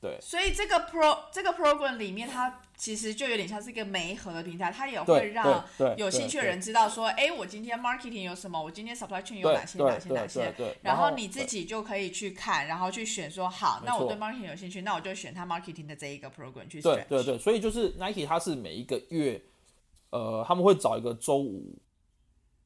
[0.01, 0.19] 对。
[0.21, 5.65] 所以这个 pro 这个 program 里面，它其实就有点像是一个媒合的平台，它也会让
[5.97, 10.53] 有兴趣的人知道说，哎，我今天 marketing 有什么，我今天 supply chain 有哪些哪些哪些。
[10.57, 16.83] 对然后你自己就可以去看，然后去选说，好，那我对 marketing 有兴趣，那我就选它 marketing 的这一个 program 去。
[16.83, 19.41] 对对对，所以就是 Nike 它是每一个月，
[20.11, 21.79] 呃，他们会找一个周五。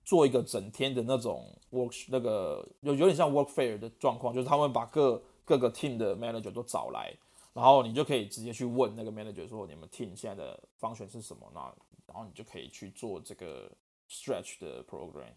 [0.07, 7.15] 做一个整天的那种 work，那个有有点像 work fair 的状况，就是他们把各各个 team 的 manager 都找来，
[7.53, 11.61] 然后你就可以直接去问那个 manager 说你们 team 现在的方选是什么，那
[12.07, 13.71] 然后你就可以去做这个
[14.09, 15.33] stretch 的 program。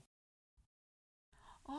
[1.65, 1.75] 哦，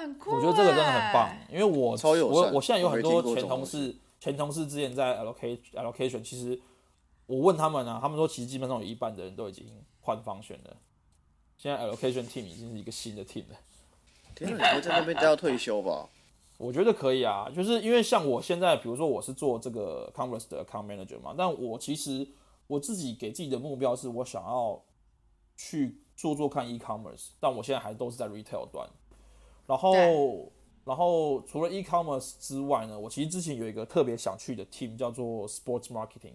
[0.00, 0.32] 很酷！
[0.32, 6.60] 我觉得这个真的很棒，因为我我我现在有很多前同事，前同事之前在 allocation allocation，其实
[7.26, 9.66] 我问他们啊，他们说其实基本上有一半的人都已经
[10.00, 10.76] 换方选了。
[11.56, 13.56] 现在 allocation team 已经是一个新的 team 了。
[14.34, 16.08] 天哪，你会在那边待到退休吧？
[16.56, 22.26] 我觉得可以啊，就是因为像我现在，比如说我是做这个 Converse 的 account manager 嘛，但我其实
[22.68, 24.80] 我自己给自己的目标是我想要
[25.56, 28.88] 去做做看 e-commerce，但我现在还都是在 retail 端。
[29.66, 30.52] 然后，
[30.84, 36.34] 然后除了 e-commerce 之外呢，我其实之前有一个特别想去的 team 叫做 sports marketing，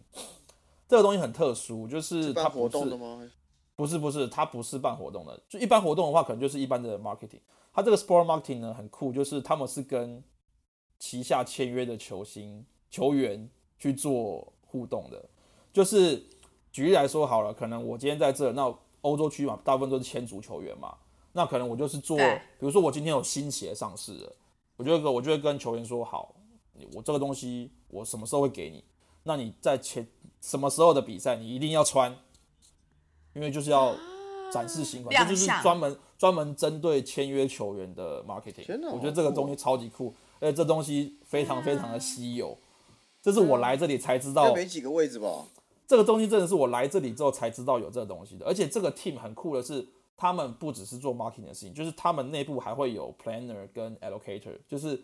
[0.88, 3.32] 这个东西很特殊，就是它办不是活动的吗？
[3.76, 5.42] 不是不是，它不是办活动的。
[5.48, 7.40] 就一般活动的话，可能就是一般的 marketing。
[7.74, 10.24] 它这个 sport marketing 呢很酷，就是他们是跟
[10.98, 15.24] 旗下签约的球星、球员去做互动的。
[15.72, 16.24] 就是
[16.72, 20.98] 举例来说好了，可能我今天在这，那欧洲区嘛，大部分都是签足球员嘛，
[21.32, 24.36] 那可能我就是做，比如说我今天有新鞋上市了，
[24.76, 26.36] 我就会跟我就会跟球员说，好，
[26.94, 28.84] 我这个东西我什么时候会给你？
[29.24, 30.06] 那你在前
[30.42, 32.18] 什么时候的比赛，你一定要穿，
[33.34, 33.96] 因为就是要
[34.52, 38.66] 展示新款，这就是专门专门针对签约球员的 marketing。
[38.92, 42.58] 我觉得这个东西超级酷，而且这东西非常非常的稀有，
[43.22, 45.46] 这是我来这里才知道，没几个位置吧？
[45.88, 48.46] 这个东西真的是我来这里之后才知道有这个东西的。
[48.46, 49.84] 而且这个 team 很酷的是，
[50.16, 55.02] 他们不只是做 marketing 的事情，就是他们内部还会有 planner 跟 allocator，就是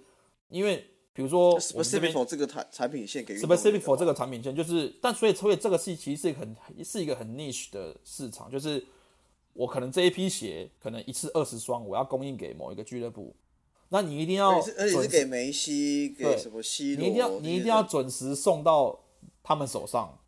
[0.49, 8.85] 因为比如说我们这 specific 这个产产品线给 specific for 这个产品线，就是，但所以所以这个是其实是一个很是一个很 niche 的市场，就是
[9.55, 13.33] 我可能这一批鞋可能一次二十双，我要供应给某一个俱乐部，
[13.89, 18.99] 那你一定要而且是给梅西，给对什么西罗，你一定要你一定要准时送到
[19.41, 20.19] 他们手上，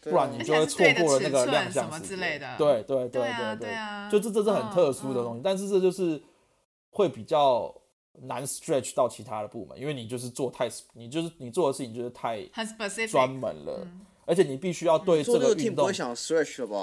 [0.00, 2.56] 不然你就会错过了那个亮相什么之类的。
[2.58, 3.30] 对对对对
[3.72, 6.20] 啊对就这这是很特殊的东西，但是这就是
[6.90, 7.72] 会比较
[8.22, 13.86] 难 stretch 到其他的部门，因为你就是做太你就是你做的事情就是太很 specific，专门了，
[14.26, 15.86] 而且你必须要对这个运动？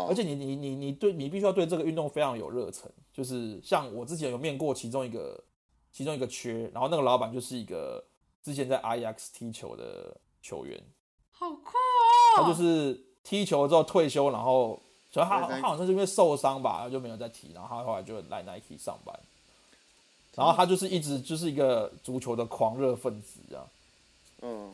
[0.08, 5.44] 而且你你你你对你必须要对这个运动非常有热忱，就是像我之前有面过其中一个
[5.92, 8.04] 其中一个缺，然后那个老板就是一个
[8.44, 10.82] 之前在 Ajax 踢球的球员，
[11.32, 12.38] 好酷哦！
[12.38, 14.82] 他就是踢球之后退休，然后
[15.12, 19.20] 所以他他好像是因为受伤吧，他就没有再踢，然后他后来就来 Nike 上班，
[20.36, 23.68] 然后他就是一直就是一个足球的狂热分子这样。
[24.44, 24.72] 嗯，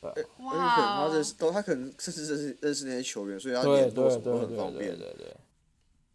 [0.00, 4.90] 对而且可能他认识都，他可能甚至认识认识那些球员，所以他对联络对什么都很对对方便。
[4.90, 5.36] 对对对。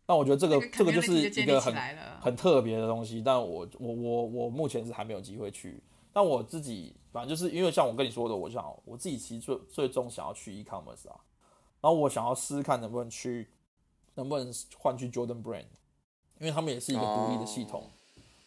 [0.05, 1.73] 但我觉得这个这个就是一个很
[2.19, 5.81] 很特别的东西，但我我我我目前是还没有机会去。
[6.11, 11.17] 但我自己反正就是因为像我跟你说的，我想我自己其实最最终想要去 e-commerce 啊，
[11.81, 13.47] 然后我想要试试看能不能去
[14.15, 15.65] 能不能换去 Jordan Brand，
[16.39, 17.89] 因为他们也是一个独立的系统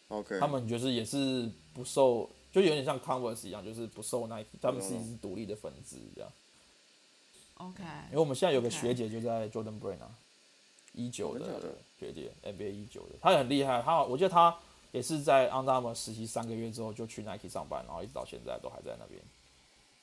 [0.07, 6.31] ，OK，他们就是也是不受，就有点像 Converse 一样，就是不受 Nike，他们是一支独立的分支这样。
[7.55, 10.11] OK，因为我们现在有个学姐就在 Jordan Brand 啊，
[10.93, 11.59] 一九的
[11.99, 13.81] 学姐，NBA 一九的，她也很厉害。
[13.81, 14.55] 她我记得她
[14.91, 19.21] 也是在 Under Armour 实习三个月之后就去 Nike 上班，然后一直到现在都还在那边。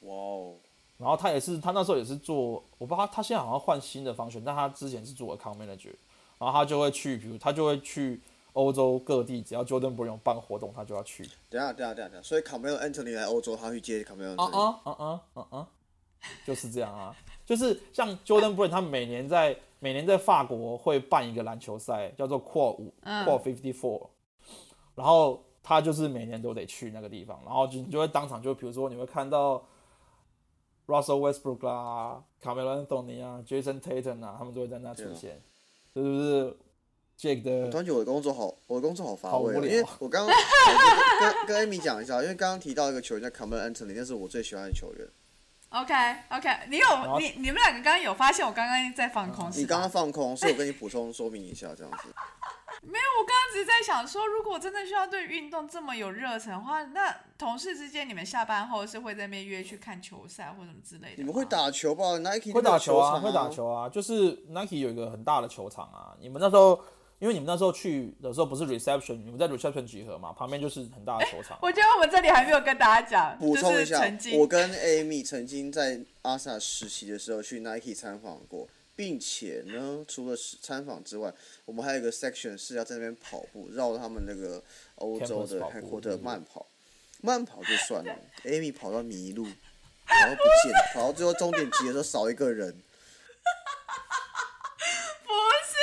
[0.01, 0.55] 哇哦，
[0.99, 5.95] 然后她也是，她那时候也是做，我不知道她她现在好像换新的方选，但她之前是做 account manager，
[6.39, 8.21] 然后她就会去，比如她就会去
[8.55, 11.23] 欧洲各地，只要 Jordan Brand 有办活动，他就要去。
[11.49, 12.09] 等一下等一下等一下。
[12.09, 14.59] 等下，所以 Carmelo Anthony 来欧洲，他去接 Carmelo 啊 Anthony。
[14.59, 15.69] 啊啊啊啊啊！
[16.47, 23.27] 就是这样啊，就是像 Jordan Brand，他每年在每年在法国会办一个篮球赛，叫做 Core 五、嗯。
[23.27, 24.09] Core Fifty Four，
[24.95, 29.63] 然后他就是每年都得去那个地方，然后就你就会当场就比如说你会看到
[30.87, 35.43] Russell Westbrook 啦、Carmelo Anthony 啊、Jason Tatum 啊，他们都会在那出现，
[35.93, 36.57] 这就是
[37.19, 39.55] Jake 的突然觉得我的工作好，我的工作好乏味
[40.01, 40.35] 我刚刚
[41.47, 45.09] 跟跟 Amy 讲一下，因为刚刚提到一个球员叫 Carmelo Anthony，那是我最喜欢的球员。
[45.71, 45.93] OK
[46.31, 46.87] OK，你有
[47.19, 49.51] 你你们两个刚刚有发现我刚刚在放空？
[49.55, 52.09] 你刚刚放空，所以我跟你补充说明一下，这样子。
[52.83, 61.15] 没有，我刚刚只是在想说，如果真的需要对运动这么有热忱的话，那同事之间你们下班后是会在那边约去看球赛或什么之类的？
[61.17, 61.45] 你们会？
[61.45, 63.49] 打球吧？Nike 会打球啊，会打。
[63.49, 66.15] 球啊，就是 Nike 有一个很大的球场啊。
[66.21, 66.79] 你们那时候，
[67.25, 71.59] 因为你们那时候去的时候不是 reception，你们在 reception 集合嘛，旁边就是很大的球场。
[71.63, 81.33] 我觉得我们这里还没有跟大家讲，就是补充一下曾，经我跟 Amy 曾经在阿萨实习的时候去 Nike 参访过，并且呢，除了是参访之外，
[81.65, 84.63] 我们还有一个 section 是要在那边跑步，绕他们那个
[84.97, 86.67] 欧洲的跑步 headquarter 慢跑。
[87.23, 88.15] 慢跑就算了
[88.45, 89.45] ，Amy 跑到迷路，
[90.05, 92.71] 然后不见，跑到最后终点集的时候少一个人。
[95.25, 95.33] 不，
[95.65, 95.75] 是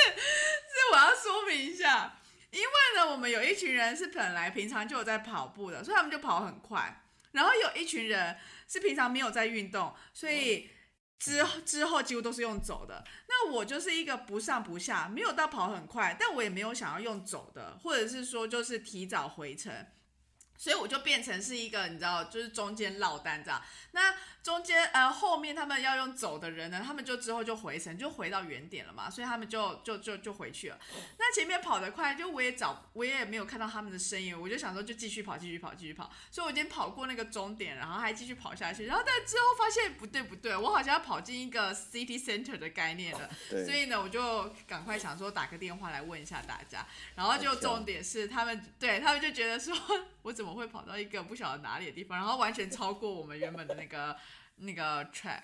[0.92, 2.18] 我要说明一下，
[2.50, 2.66] 因为
[2.96, 7.02] 呢，我们有一群人是本来平常就有在跑步的，所以他们就跑很快。
[7.30, 8.36] 然后有一群人
[8.68, 10.68] 是平常没有在运动，所以
[11.18, 13.02] 之之后几乎都是用走的。
[13.26, 19.72] 那我就是一个不上不下，没有到跑很快，但我也没有想要用走的，或者是说就是提早回程。
[20.62, 23.60] 所以我就变成是一个，你知道，就是中间落单这样。
[23.90, 29.10] 那中间呃后面他们要用走的人呢，他们就之后就回程，就回到原点了嘛。
[29.10, 30.78] 所以他们就就就就回去了。
[31.18, 36.08] 那前面跑得快，就我也找我也没有看到他们的身影，我就想说就继续跑，继续跑，继续跑。
[36.30, 38.86] 所以我已经跑过那个终点，然后还继续跑下去。
[38.86, 43.28] 然后但之后发现不对不对，我好像要跑进一个 city center 的概念了。
[43.66, 46.86] 所以呢，我就赶快想说打个电话来问一下大家。
[47.16, 49.76] 然后就重点是他们对他们就觉得说。
[50.22, 54.16] 我怎么会跑到一个不晓得哪里的地方，然后完全超过我们原本的那个
[54.56, 55.40] 那个 track？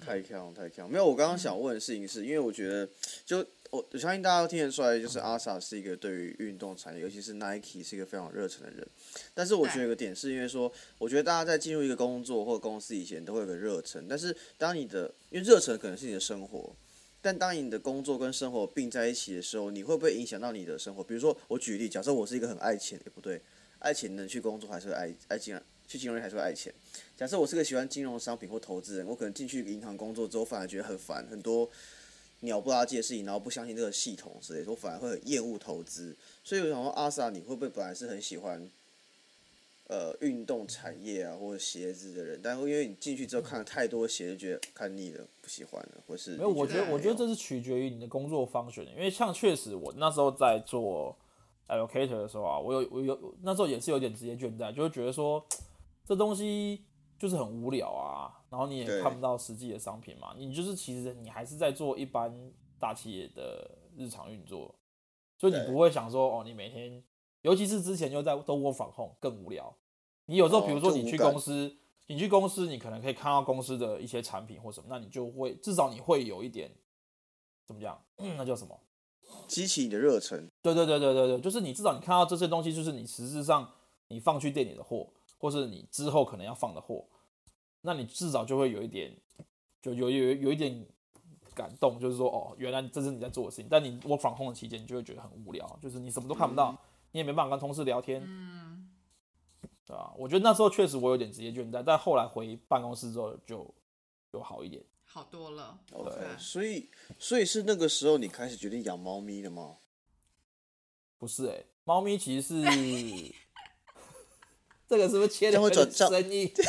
[0.00, 0.90] 太强太强！
[0.90, 2.88] 没有，我刚刚想问的事情是因为我觉得，
[3.26, 3.38] 就
[3.70, 8.86] 我我相信大家都听得出来，就是阿 sa 是一个对于运动产业，尤其是 Nike 是一个非常热忱的人。
[9.34, 16.74] 但是我觉得有个点是因为说，我觉得大家在进入一个工作或公司以前都会有个热忱，但是当你的因为热忱可能是你的生活。
[17.20, 21.02] 但当你的工作跟生活并在一起的时候，你会不会影响到你的生活？
[21.02, 23.40] 比如说，我举例，假设我是一个很爱钱，也不对，
[23.84, 25.54] 爱钱能去工作还是会爱爱金，
[25.86, 26.72] 去金融业还是会爱钱。
[27.16, 31.68] 假设我是个喜欢金融商品或投资人，我可能进去银行工作之后，反而觉得很烦，很多
[32.40, 36.16] 鸟不拉几的事情，然后不相信这个系统之类，我反而会很厌恶投资。
[36.42, 38.68] 所以我想说，阿 sa，你会不会本来是很喜欢？
[39.86, 46.48] 呃，运动产业啊，或者鞋子的人，但是因为你进去之后看了太多鞋，就觉得看腻了，不喜欢了，或是没有？
[46.48, 48.90] 我觉得，我觉得这是取决于你的工作方选的。
[48.92, 51.14] 因为像确实，我那时候在做
[51.68, 55.44] allocator 的时候啊，我有我有那时候也是有点职业倦怠，就会觉得说
[56.04, 56.84] 这东西
[57.18, 62.32] 就是很无聊啊，然后你也看不到实际的商品嘛，你就是其实你还是在做一般
[62.78, 64.74] 大企业的日常运作，
[65.38, 67.02] 所以你不会想说哦，你每天。
[67.44, 69.76] 尤其是之前又在都窝防控更无聊。
[70.24, 76.74] 你有时候比如说你去公司，你去公司，你可能可以看到公司的一些产品或什么，那你就会至少你会有一点
[77.66, 78.02] 怎么讲？
[78.38, 78.80] 那叫什么？
[79.46, 80.50] 激起你的热忱。
[80.62, 83.70] 对对对对对对，就是你至少你看到这些东西，就是你实质上
[84.08, 87.04] 你放去店里的货，或是你之后可能要放的货，
[87.82, 89.16] 那你至少就会有一点，
[89.80, 90.86] 就有有有一点
[91.54, 93.66] 感动，就是说哦，原来这是你在做的事情。
[93.70, 96.76] 但你 work from home 的期间，你就会觉得很无聊，就是你什么都看不到。
[97.12, 98.90] 你也没办法跟同事聊天，嗯，
[99.86, 100.12] 对吧？
[100.18, 103.72] 我觉得那时候确实我有点职业倦怠，但后来回办公室之后就
[104.32, 104.82] 就好一点，
[105.14, 105.78] 好多了。
[105.92, 106.90] OK，所以
[107.20, 109.76] 所以是那个时候你开始决定养猫咪的吗？
[111.18, 112.66] 不是哎，猫咪其实是
[114.88, 116.52] 这个是不是切的会转生意？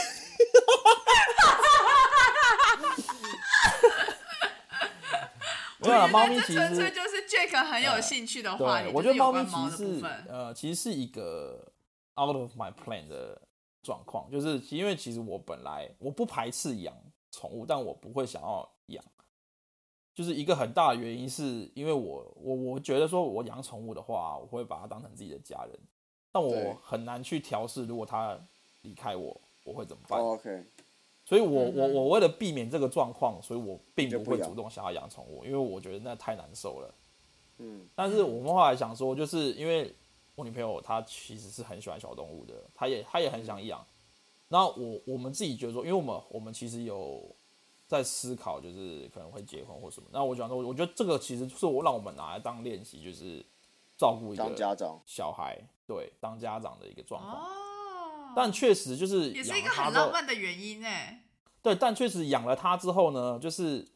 [5.80, 8.92] 没有，猫咪其实纯粹就是 Jack 很有兴趣的话题。
[8.94, 11.74] 我觉得猫咪其实是呃，其实是一个
[12.16, 13.42] out of my plan 的
[13.82, 16.96] 状况，就是因为其实我本来我不排斥养
[17.36, 19.04] 宠物，但我不会想要养。
[20.14, 25.78] 就是一个很大的原因，是因为我我我觉得说我养宠物的话，我会把它当成自己的家人，
[26.32, 28.40] 但我很难去调试，如果它
[28.84, 30.64] 离开我，我会怎么办？OK。
[31.26, 36.94] 所以，我我我为了避免这个状况，所以我并不会主动想要养宠物，因为我觉得那太难受了。
[37.58, 39.94] 嗯，但是我们后来想说，就是因为
[40.36, 43.86] 我女朋友她其实是很喜欢小动物的，她也她也很想养。
[44.48, 47.36] 然后我我们自己觉得说，因为我们我们其实有
[47.88, 50.08] 在思考，就是可能会结婚或什么。
[50.12, 53.46] 那我想说，我觉得这个其实是我让我们拿来当练习，就是
[53.98, 57.44] 照顾一个家长小孩，对，当家长的一个状况。
[57.44, 57.62] 哦
[58.36, 61.24] 但确实就是也是一个很浪漫的原因哎。
[61.62, 63.88] 对，但确实养了它之后呢，就是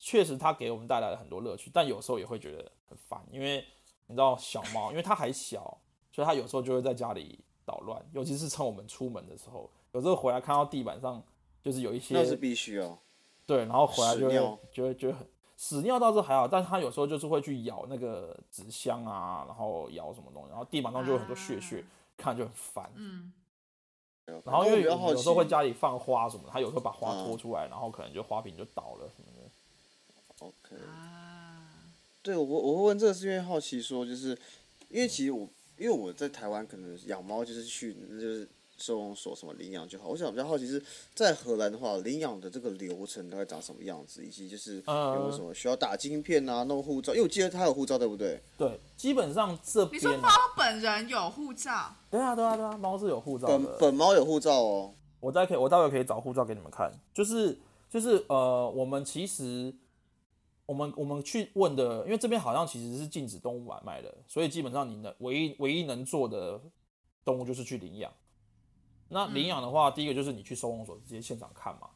[0.00, 3.64] 确实它给我们带来了很多乐趣，但有时候也会觉得很烦，因为
[4.08, 5.78] 你知道小猫，因为它还小，
[6.10, 11.22] 所以它有时候就会在家里捣乱，尤其是趁我们出门的时候，有时候回来看到地板上
[11.62, 12.98] 就是有一些，那是必须哦。
[13.46, 15.26] 对，然后回来就会就会觉得很
[15.56, 21.84] 屎尿倒是还好，但是他有时候就是会去咬那个纸箱啊，然后咬什么东西，然后地板上就有很多血血，
[22.16, 22.90] 看就很烦。
[22.94, 23.32] 嗯。
[24.44, 30.46] 然后因为有有时候会家里放花什么，他有时候把花拖出来，然后可能就花瓶就倒了什么的。
[30.46, 30.82] OK。
[32.22, 34.28] 对我我会问这个是因为好奇说，就是
[34.88, 35.46] 因为其实我
[35.78, 38.48] 因为我在台湾可能养猫就是去就是。
[38.76, 40.82] 收容所什么领养就好，我想比较好奇是
[41.14, 48.42] 在荷兰的话，领养的这个流程大概长什么样子，以及就是有没有什么需要打晶片啊、弄护照，因为我记得他有护照，对不对？
[48.58, 50.02] 对，基本上这边。
[50.02, 51.94] 你说猫本人有护照？
[52.10, 53.56] 对啊，对啊，对啊，猫是有护照的。
[53.56, 54.92] 本本猫有护照哦。
[55.20, 56.90] 我待可以，我待会可以找护照给你们看。
[57.14, 57.56] 就是
[57.88, 59.72] 就是呃，我们其实
[60.66, 66.60] 我们我们去问的，因为这边好像其实是禁止动物买卖的，所以基本上你能唯一唯一能做的
[67.24, 68.12] 动物就是去领养。
[69.08, 71.90] 那领养的话，第一个就是你去收容所直接现场看嘛。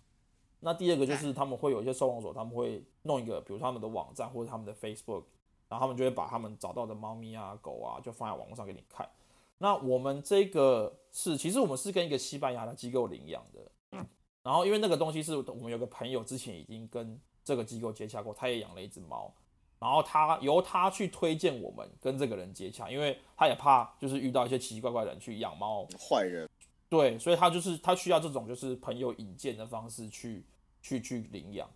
[0.61, 5.25] 那第二个就是他们会有一些收容所，他们会弄一个，比如他们的网站或者他们的 Facebook，
[5.69, 9.09] 然后他们就会把他们找到的猫咪啊、狗啊，就放在网络上给你看。
[9.57, 14.05] 那我们这个是，其实我们是跟一个西班牙的机构领养的，
[14.43, 17.19] 然后因为那个东西是我们有个朋友之前已经跟
[17.49, 19.33] 这个机构接洽过，他也养了一只猫，
[19.79, 26.47] 然后他由他去推荐我们跟这个人接洽，因为他也怕就是遇到一些奇奇怪怪的人去养猫，坏人，
[26.91, 30.45] 对，所以他就是他需要这种就是朋友引荐的方式去
[30.83, 31.67] 去去领养，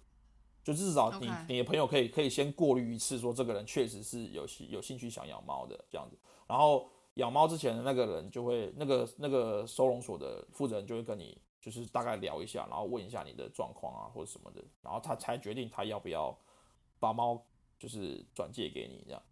[0.63, 16.37] 就至少你你的朋友可以可以先过滤一次，说这个人确实是有兴有兴趣想养猫的这样子，然后养猫之前的那个人就会那个那个收容所的负责人就会跟你就是大概聊一下，然后问一下你的状况啊或者什么的，然后他才决定他要不要
[16.99, 17.41] 把猫
[17.79, 19.23] 就是转借给你这样。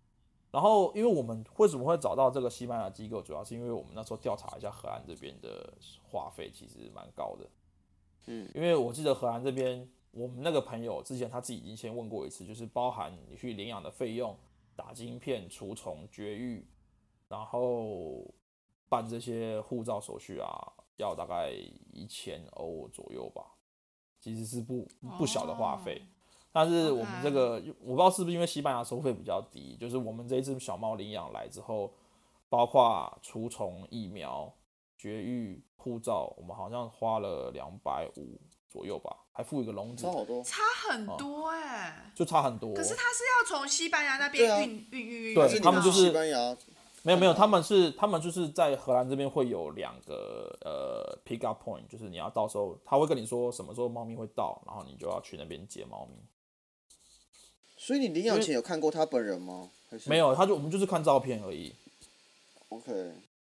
[0.52, 7.48] 然后，因为我们为什么会找到这个西班牙机构，主要是因为我们那时候调查一下荷兰这边的话费其实蛮高的。
[8.26, 14.36] 嗯，因为我记得荷兰这边，我们那个朋友之前他自己已经先问过一次，就是包含你去领养的费用、
[14.74, 16.66] 打晶片、除虫、绝育，
[17.28, 18.24] 然后
[18.88, 21.50] 办这些护照手续啊，要大概
[21.92, 23.42] 一千欧左右吧，
[24.20, 24.86] 其实是不
[25.18, 26.02] 不小的花费。
[26.52, 31.92] 但是我们这个我不知道是不是因为西班牙收费比较低，就是我们这一只小猫领养来之后，
[32.48, 34.52] 包括除虫、疫苗、
[34.98, 40.42] 绝育、护照，我们好像花了两百五左右吧，还附一个笼子差，好多。
[40.42, 42.74] 差很多哎、就差很多。
[42.74, 46.56] 可是它是要从西班牙那边运运运运，对他们就是西班牙，
[47.02, 56.16] 没有没有，他们是他们就是在荷兰这边会有两个呃 pick up point，就是你要到时候他会跟你说什么时候猫咪会到，然后你就要去那边接猫咪。
[57.76, 59.70] 所以你领养前有看过他本人吗？
[59.88, 61.74] 还是没有，他就我们就是看照片而已。
[62.68, 63.14] ？OK，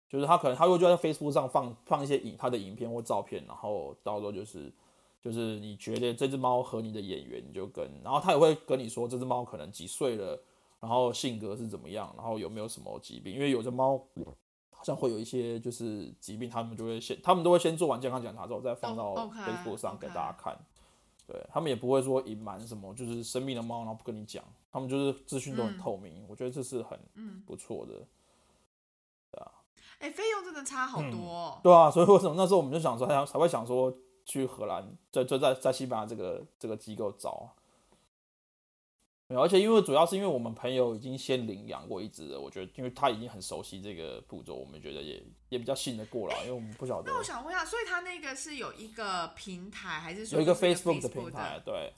[0.09, 4.71] 就是他可能他会就在 Facebook 上放放一些影他的影片或照片，然后到时候就是
[5.21, 10.41] 就是你觉得这只猫和你的眼缘，你就跟，然后他也会跟你说这只猫可能几岁了，
[10.83, 13.97] 然后性格是怎么样，然后有没有什么疾病，因为有的猫
[14.69, 20.53] 好像会有一些就是疾病，他们就会先他们都会先做完健康检查之后再放到哦，OK，Facebook 上给大家看。
[21.25, 28.05] 对他们也不会说隐瞒什么，就是生病的猫然后不跟你讲，他们就是资讯都很嗯透明，我觉得这是很嗯，不错的。
[29.99, 31.59] 哎、费用真的差好多、哦。
[31.63, 33.95] 对啊，所以为什么那时候我们就想说，才才会想说
[34.25, 37.47] 去荷兰，在就在在西班牙这个这个机构找啊。
[39.33, 51.91] 没有，而且因为主要是因为我们朋友已经先领养过一只了，我觉得因为他已经很熟悉这个步骤，我们觉得也也比较信得过了，因为我们不晓得那我想问一下，所以他那个是有一个平台，还是说有一个 Facebook 的平台，对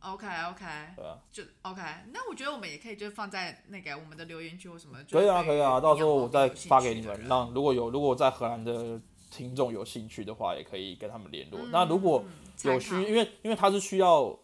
[0.00, 0.64] OK OK，
[0.96, 1.82] 对啊，就 OK。
[2.12, 4.98] 那我觉得我们也可以就放在那个我们的留言区或什么。
[5.10, 11.60] 可以啊，可以啊，到时候我再发给你们，让如果有如果在荷兰的听众有兴趣的话，也可以跟他们联络。
[11.60, 12.24] 嗯那如果
[12.62, 14.38] 有需，因为因为他是需要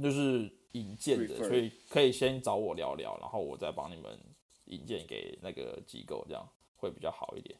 [0.00, 4.18] 就是引荐的，所以可以先找我聊聊，然后我再帮你们
[4.66, 7.58] 引荐给那个机构，这样会比较好一点。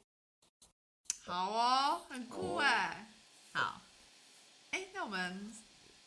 [1.24, 3.08] 好哦，很酷哎。
[3.52, 3.82] 好，
[4.70, 5.52] 哎，那我们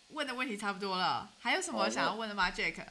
[0.10, 2.86] 问的问题差不多了，还有什么想要那问的吗，Jack？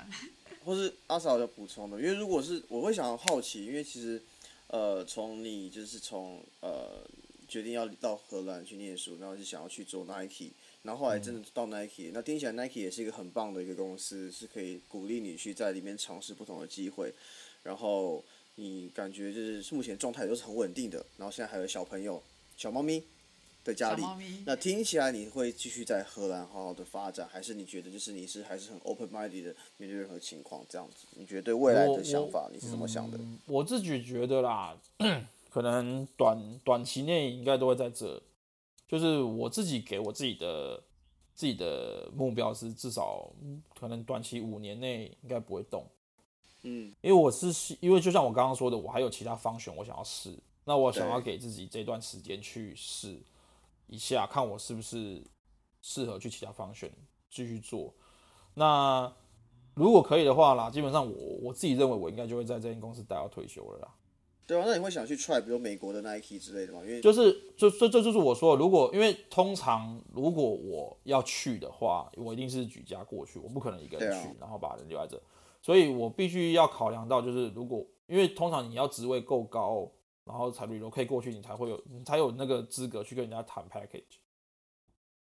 [0.65, 4.23] 或是阿嫂有补充的，因为如果是我会想要好奇，因为其实
[4.69, 7.05] 呃，从你就是从呃
[7.47, 10.53] 决定要到荷兰去念书，然后是想要去做 Nike，
[10.85, 17.11] 然后后来真的到 Nike，、那听起来 Nike 也是一个很棒的一个公司，是可以鼓励你去在里面尝试不同的机会，
[17.62, 18.23] 然后
[18.56, 22.23] 你感觉就是目前状态都是很稳定的，然后现在还有小朋友、
[22.59, 23.02] 小猫咪
[23.65, 24.02] 在家里。
[24.44, 31.06] 那听起来你会继续在荷兰好好的发展，还是你觉得就是你是还是很 open minded 的面对任何情况这样子？
[31.16, 33.16] 你觉得对未来的想法你是怎么想的？
[33.16, 34.77] 嗯我自己觉得啦，
[35.48, 38.20] 可能短短期内应该都会在这。
[38.95, 40.81] 就是我自己给我自己的
[41.35, 45.85] 自己的目标是，至少嗯可能短期五年内应该不会动。
[46.62, 53.21] 嗯，因为我是因为就像我刚刚说的，我还有其他方选我想要试，那我想要给自己这段时间去试
[53.89, 55.21] 一下，看我是不是
[55.83, 56.89] 适合去其他方选
[57.29, 57.93] 继续做。
[58.55, 59.12] 那
[59.75, 63.89] 如果可以的话啦，基本上我我自己认为我应该就会在这间公司待到退休了啦。
[64.47, 66.81] 对啊，那你会想去 try 比如美国的 Nike 之类的吗？
[66.83, 75.21] 因为就是就这这就是我说的，如果因为通常如果我要去的话，我一定是举家过去，我不可能一个人去，然后把人留在这，
[75.62, 79.91] 所以我必须要考量到，就是如果因为通常你要职位够高，
[80.25, 84.19] 然后才 relocate 过去，你才会有你才有那个资格去跟人家谈 package。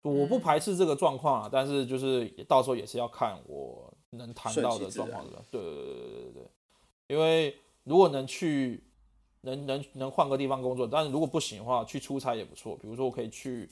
[0.03, 5.43] 我不排斥这个状况啊，但是就是到时候也是要看我能谈到的状况的。
[5.51, 6.43] 对对对对对对对，
[7.07, 8.81] 因为如果能去
[9.47, 12.75] 能能能换个地方工作，但是如果不行的话，去出差也不错。
[12.75, 13.69] 比如说我可以去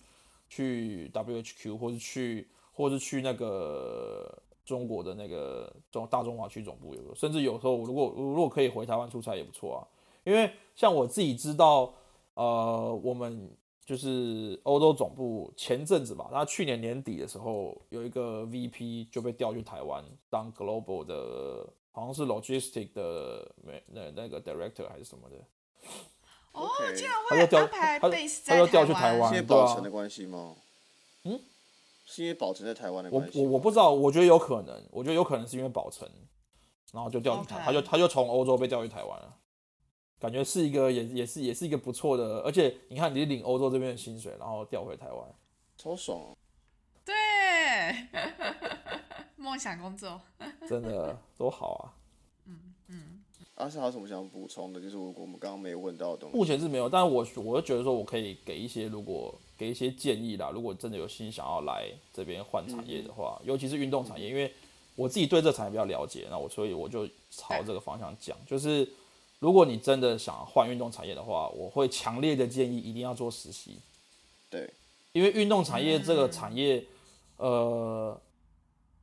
[0.47, 9.81] 去 WHQ 或是去或是去那个中国的那个中大中华区总部有，甚至有时候如果如果可以回台湾出差也不错啊。
[10.23, 11.93] 因为像我自己知道，
[12.33, 13.51] 呃，我们
[13.85, 23.51] 就是欧洲总部前阵子吧，他去年年底的时候有一个 VP 就被调去台湾当 Global 的，好像是 Logistic 的
[23.87, 25.35] 那那个 Director 还是什么的。
[26.55, 30.55] 哦竟然会他就调安排他就 base 他就在调去台湾是因为对啊宝成的关系吗？
[31.23, 31.39] 嗯，
[32.05, 33.45] 是因为宝成在台湾的我关系我。
[33.45, 36.09] 我我不知道，我觉得有可能，我觉得有可能是因为宝城，
[36.93, 39.33] 然后就调去台他就他就从欧洲被调去台湾了，
[40.19, 45.35] 感觉是一个也也是也是一个不错的，而且你看你领欧洲这边的薪水，然后调回台湾，
[45.77, 46.37] 超爽哦。
[47.03, 47.13] 对，
[49.35, 50.21] 梦想工作。
[50.67, 51.93] 真的多好啊！
[53.55, 54.81] 阿是还有什么想补充的？
[54.81, 56.37] 就是如果我们刚刚没有问到的东西。
[56.37, 64.53] 目前是没有，但是我我就觉得说我可以给一些，如果给一些建议啦，如果真的有心想要来这边换产业的话，尤其是运动产业，因为
[64.95, 68.85] 我自己对这产业比较了解，那我所以我就朝这个方向讲，就是
[69.39, 73.79] 如果你真的想换运动产业的话，我会强烈的建议一定要做实习，
[74.49, 74.69] 对，
[75.13, 76.83] 因为运动产业这个产业，
[77.37, 78.19] 呃，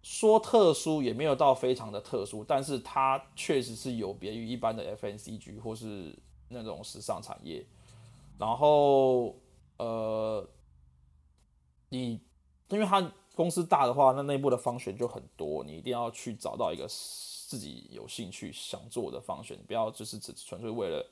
[0.03, 6.13] 说特殊也没有到非常的特殊，但是它确实是有别于一般的 FNCG 或是
[6.49, 7.65] 那种时尚产业。
[8.39, 9.37] 然后，
[9.77, 10.45] 呃，
[11.91, 12.21] 你
[12.69, 21.09] 因为它公司大的话，那内部的方选就很多，你一定要去找到一个自己有兴趣想做的方选，不要就是只纯粹为了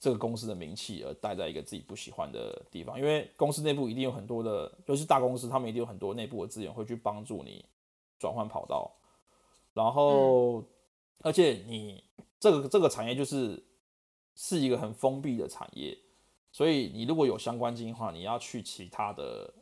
[0.00, 7.64] 这个公司的名气而待在一个自己不喜欢的地方，因为公司内部一定有很多的，尤其是大公司，他们一定有很多内部的资源会去帮助你
[8.22, 8.88] 转换跑道，
[9.74, 10.62] 然后、
[11.22, 12.04] 而且你
[12.38, 13.60] 这个这个产业就是
[14.36, 15.98] 是一个很封闭的产业，
[16.52, 19.52] 所以你如果有相关经验的话，你要去其他的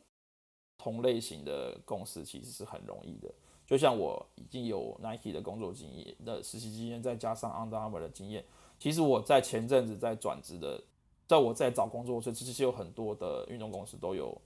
[0.77, 3.33] 同类型的公司其实是很容易的。
[3.65, 8.45] 就像我已经有 Nike 的工作经验的实习经验，再加上 Under Armour 的经验，
[8.77, 10.83] 其实我在前阵子在转职的，
[11.25, 14.39] 在我在找工作的时候，其实有很多的运动公司都有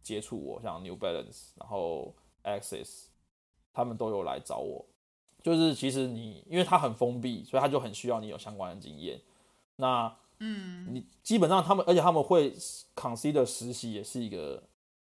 [0.00, 2.14] 接触我，像 New Balance，然后
[2.44, 3.06] Access，
[3.72, 4.84] 他们都有来找我。
[5.42, 9.20] 就是其实你因为他很封闭，所以他就很需要你有相关的经验。
[9.76, 12.52] 那嗯，你基本上他们，而且他们会
[12.94, 14.62] consider 实习也是一个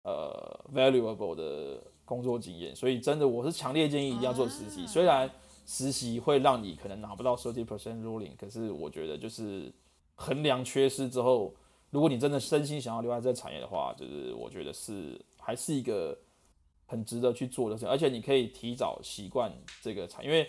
[0.03, 4.83] 呃 valuable 的工作经验，所以真的我是强烈建议一定要做实习。
[4.83, 5.31] 啊虽然
[5.67, 9.73] 实习会让你可能拿不到 thirty percent ruling，可是我觉得就是
[10.15, 11.55] 衡量缺失之后，
[11.91, 16.17] 如果你真的真心想要留在这个产业的话，就是我觉得是还是一个
[16.95, 19.51] 很值得去做的事情，而且你可以提早习惯
[19.83, 20.49] 这个产，因为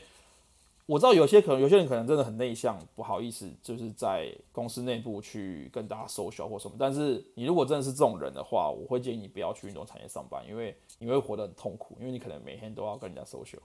[0.86, 6.76] 我知道有些可能有些人可能真的很内向，不好意思，就是在公司内部去跟大家 social 或什么。
[6.78, 13.64] 但是你如果真的是这种人的话，我会建议你不要去运动产业上班，因为你会活得很痛苦，因为你可能每天都要跟人家 social。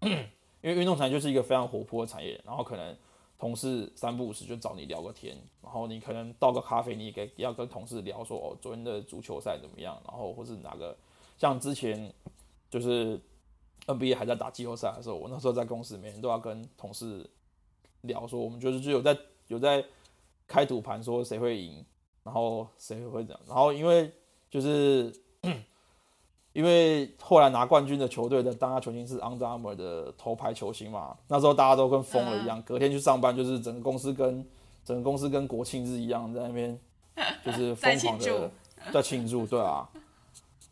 [0.62, 2.96] 因为运动产业就是一个非常活泼的产业，然后可能
[3.38, 10.96] 同事三不五时就找你聊个天，然后你可能倒个咖啡，你也给要跟同事聊说哦昨天的足球赛怎么样，然后或是哪个
[11.40, 12.12] 像之前
[12.68, 13.18] 就是
[13.86, 17.28] NBA 还在打季后赛的时候，我那时候在公司每天都要跟同事
[18.02, 19.16] 聊说，我们就是就有在
[19.48, 19.82] 有在
[20.46, 21.82] 开赌盘说谁会赢，
[22.22, 24.12] 然后谁会这样，然后因为
[24.50, 25.10] 就是
[26.52, 34.46] 因为后来拿冠军的球队的当家球星是 Under Armour 的头牌球星嘛，那时候大家都跟疯了一样，隔天去上班就是整个公司跟
[34.84, 36.78] 整个公司跟国庆日一样在那边
[37.42, 38.50] 就是疯狂的
[38.92, 39.88] 在庆祝，对啊，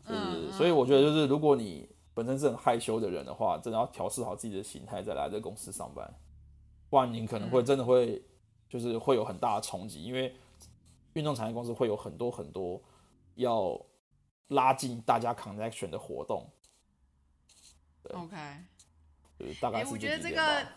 [0.09, 6.11] 就是所以我觉得就是如果你本身是很害羞的人的话，真的要调试好自己的心态再来这公司上班，
[6.89, 8.21] 不然你可能会真的会
[8.67, 10.35] 就是会有很大的冲击，因为
[11.13, 12.81] 运动产业公司会有很多很多
[13.35, 13.79] 要
[14.47, 16.49] 拉近大家 connection 的活动
[18.11, 18.35] ，OK。
[19.37, 20.67] 就是大概我觉得这个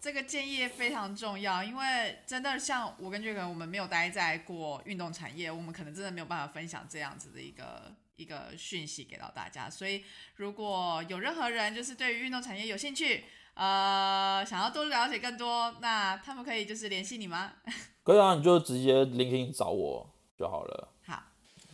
[0.00, 9.68] 这个建议非常重要，因为真的像我跟 Jack，我们没有待在过运动产业，我们可能真的没有办法分享这样子的一个一个讯息给到大家。
[9.70, 10.04] 所以
[10.36, 13.24] 如果有任何人就是对于运动产业有兴趣，
[13.54, 17.52] 呃，想要多了解更多，那他们可以就是联系你吗？
[18.04, 20.88] 可以啊，你就直接 LinkedIn 找我就好了。
[21.04, 21.22] 好，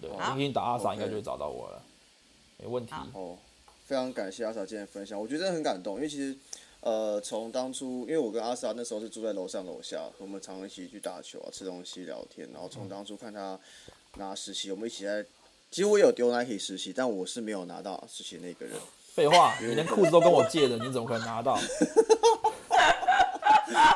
[0.00, 1.82] 对好，LinkedIn 打阿萨 OK 应该就会找到我了，
[2.58, 2.92] 没问题。
[3.12, 3.38] 哦，
[3.86, 6.36] 非常感谢阿 sa 今天的分享，我觉得真的很感动，因为其实，
[6.80, 13.58] 呃，从当初，因为我跟阿 sa 那时候是住在楼上楼下，我们常常一起去打球啊、吃东西、聊天，然后从当初看他
[14.16, 15.24] 拿实习，我们一起在，
[15.70, 18.74] 其实我有丢 Nike 实习，但我是没有拿到实习那个人。
[19.14, 21.58] 废话，你连裤子都跟我借的，你怎么可能拿到？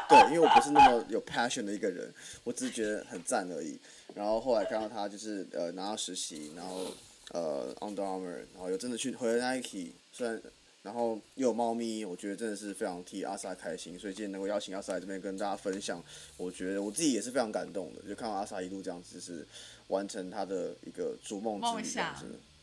[0.09, 3.79] 对，因为我不是那么有 passion 的一个人，我只是觉得很赞而已。
[4.15, 6.87] 然后后来看到他就是呃拿到实习，然后
[7.33, 10.43] 呃 Under Armour，然后又真的去回了 Nike，虽然
[10.83, 13.99] 然后又有猫咪，我觉得真的是非常替阿萨开心。
[13.99, 16.03] 所以今天能够邀请阿萨来这边跟大家分享，
[16.37, 19.47] 我觉得我自己也是非常感动的，就看到阿萨一路这样子，就是
[19.91, 22.15] 完成他的一个逐梦之梦旅想。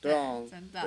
[0.01, 0.81] 对啊，真的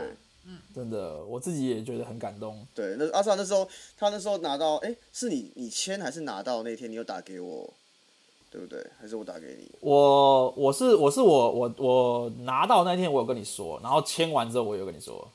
[0.45, 0.59] 嗯。
[0.75, 2.67] 真的，我自己也觉得很感动。
[2.75, 7.73] 对，那阿萨那时候，他那时候拿到，哎，是你你签还是拿到那天，你有打给我，
[8.51, 8.85] 对不对？
[8.99, 9.71] 还是我打给你？
[9.81, 15.31] 我我是我是我我我拿到那天我有跟你说，然后签完之后我有跟你说，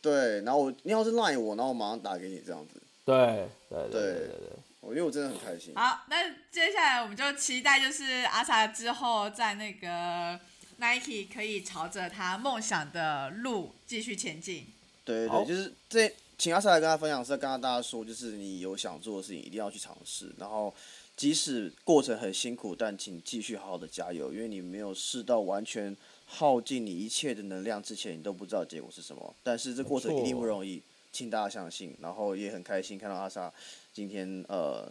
[0.00, 4.56] 对，然后我你要是赖我，然后我马上打给你这样子，对对对对对对对，
[4.86, 5.74] 我因为我真的很开心。
[5.74, 10.38] 好，那接下来我们就期待，就是阿萨之后在那个
[10.76, 14.66] Nike 可以朝着他梦想的路继续前进。
[15.04, 20.72] 对对对，就是这，请阿萨来跟他分享，是要跟大家说，就是你有想做的事情，一定要去尝试，然后
[21.16, 25.96] 即使过程很辛苦，但请继续好好的加油，因为你没有试到完全
[26.26, 29.34] 耗尽你一切的能量之前，你都不知道结果是什么。
[29.42, 30.82] 但是这过程一定不容易，
[31.12, 31.96] 请大家相信。
[32.00, 33.52] 然后也很开心看到阿萨
[33.96, 34.86] 今天呃，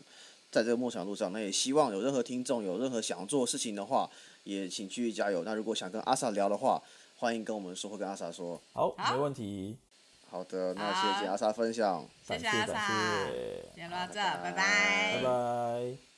[0.50, 4.10] 在这个梦想路上，那也希望有任何听众有任何想做的事情的话，
[4.46, 5.44] 也请继续加油。
[5.44, 6.82] 那如果想跟阿萨聊的话，
[7.16, 8.60] 欢迎跟我们说，或跟阿萨说。
[8.74, 9.78] 好，好没问题，
[10.28, 12.04] 好的，那好谢谢阿萨分享。
[12.28, 16.15] 谢谢感谢感阿萨，谢，今天录到这，拜拜拜拜拜拜。